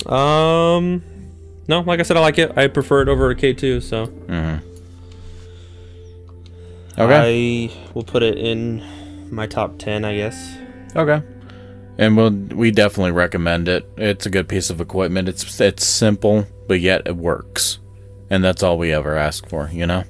[0.06, 1.02] Um,
[1.68, 2.56] no, like I said, I like it.
[2.56, 4.02] I prefer it over a K2, so
[6.98, 7.70] Okay.
[7.70, 8.82] I will put it in
[9.30, 10.56] my top 10, I guess.
[10.94, 11.22] Okay.
[11.98, 13.88] And we'll we definitely recommend it.
[13.96, 15.28] It's a good piece of equipment.
[15.28, 17.78] It's it's simple, but yet it works.
[18.30, 20.04] And that's all we ever ask for, you know?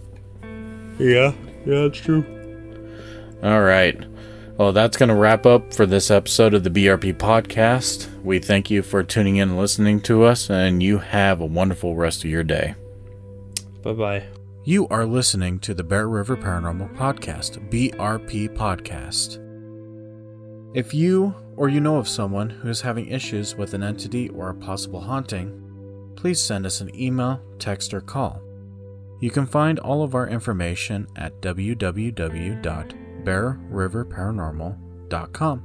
[0.99, 1.33] Yeah,
[1.67, 2.25] yeah, that's true.
[3.43, 3.99] All right.
[4.59, 8.09] Well, that's going to wrap up for this episode of the BRP podcast.
[8.23, 11.97] We thank you for tuning in and listening to us, and you have a wonderful
[11.97, 12.75] rest of your day.
[13.83, 14.25] Bye bye.
[14.65, 19.39] You are listening to the Bear River Paranormal Podcast, BRP Podcast.
[20.77, 24.51] If you or you know of someone who is having issues with an entity or
[24.51, 28.43] a possible haunting, please send us an email, text, or call.
[29.21, 31.41] You can find all of our information at
[33.25, 35.65] www.bearriverparanormal.com.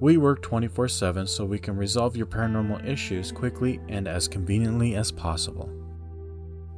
[0.00, 4.96] We work 24 7 so we can resolve your paranormal issues quickly and as conveniently
[4.96, 5.70] as possible.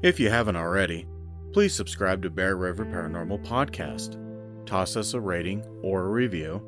[0.03, 1.07] If you haven't already,
[1.53, 4.19] please subscribe to Bear River Paranormal Podcast.
[4.67, 6.63] Toss us a rating or a review.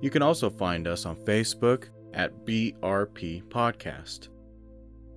[0.00, 4.28] You can also find us on Facebook at BRP Podcast.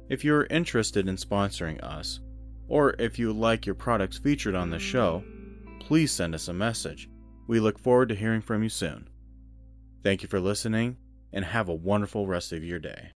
[0.10, 2.20] If you're interested in sponsoring us,
[2.68, 5.24] or if you like your products featured on the show,
[5.92, 7.10] please send us a message.
[7.48, 9.10] We look forward to hearing from you soon.
[10.04, 10.96] Thank you for listening,
[11.34, 13.10] and have a wonderful rest of your day.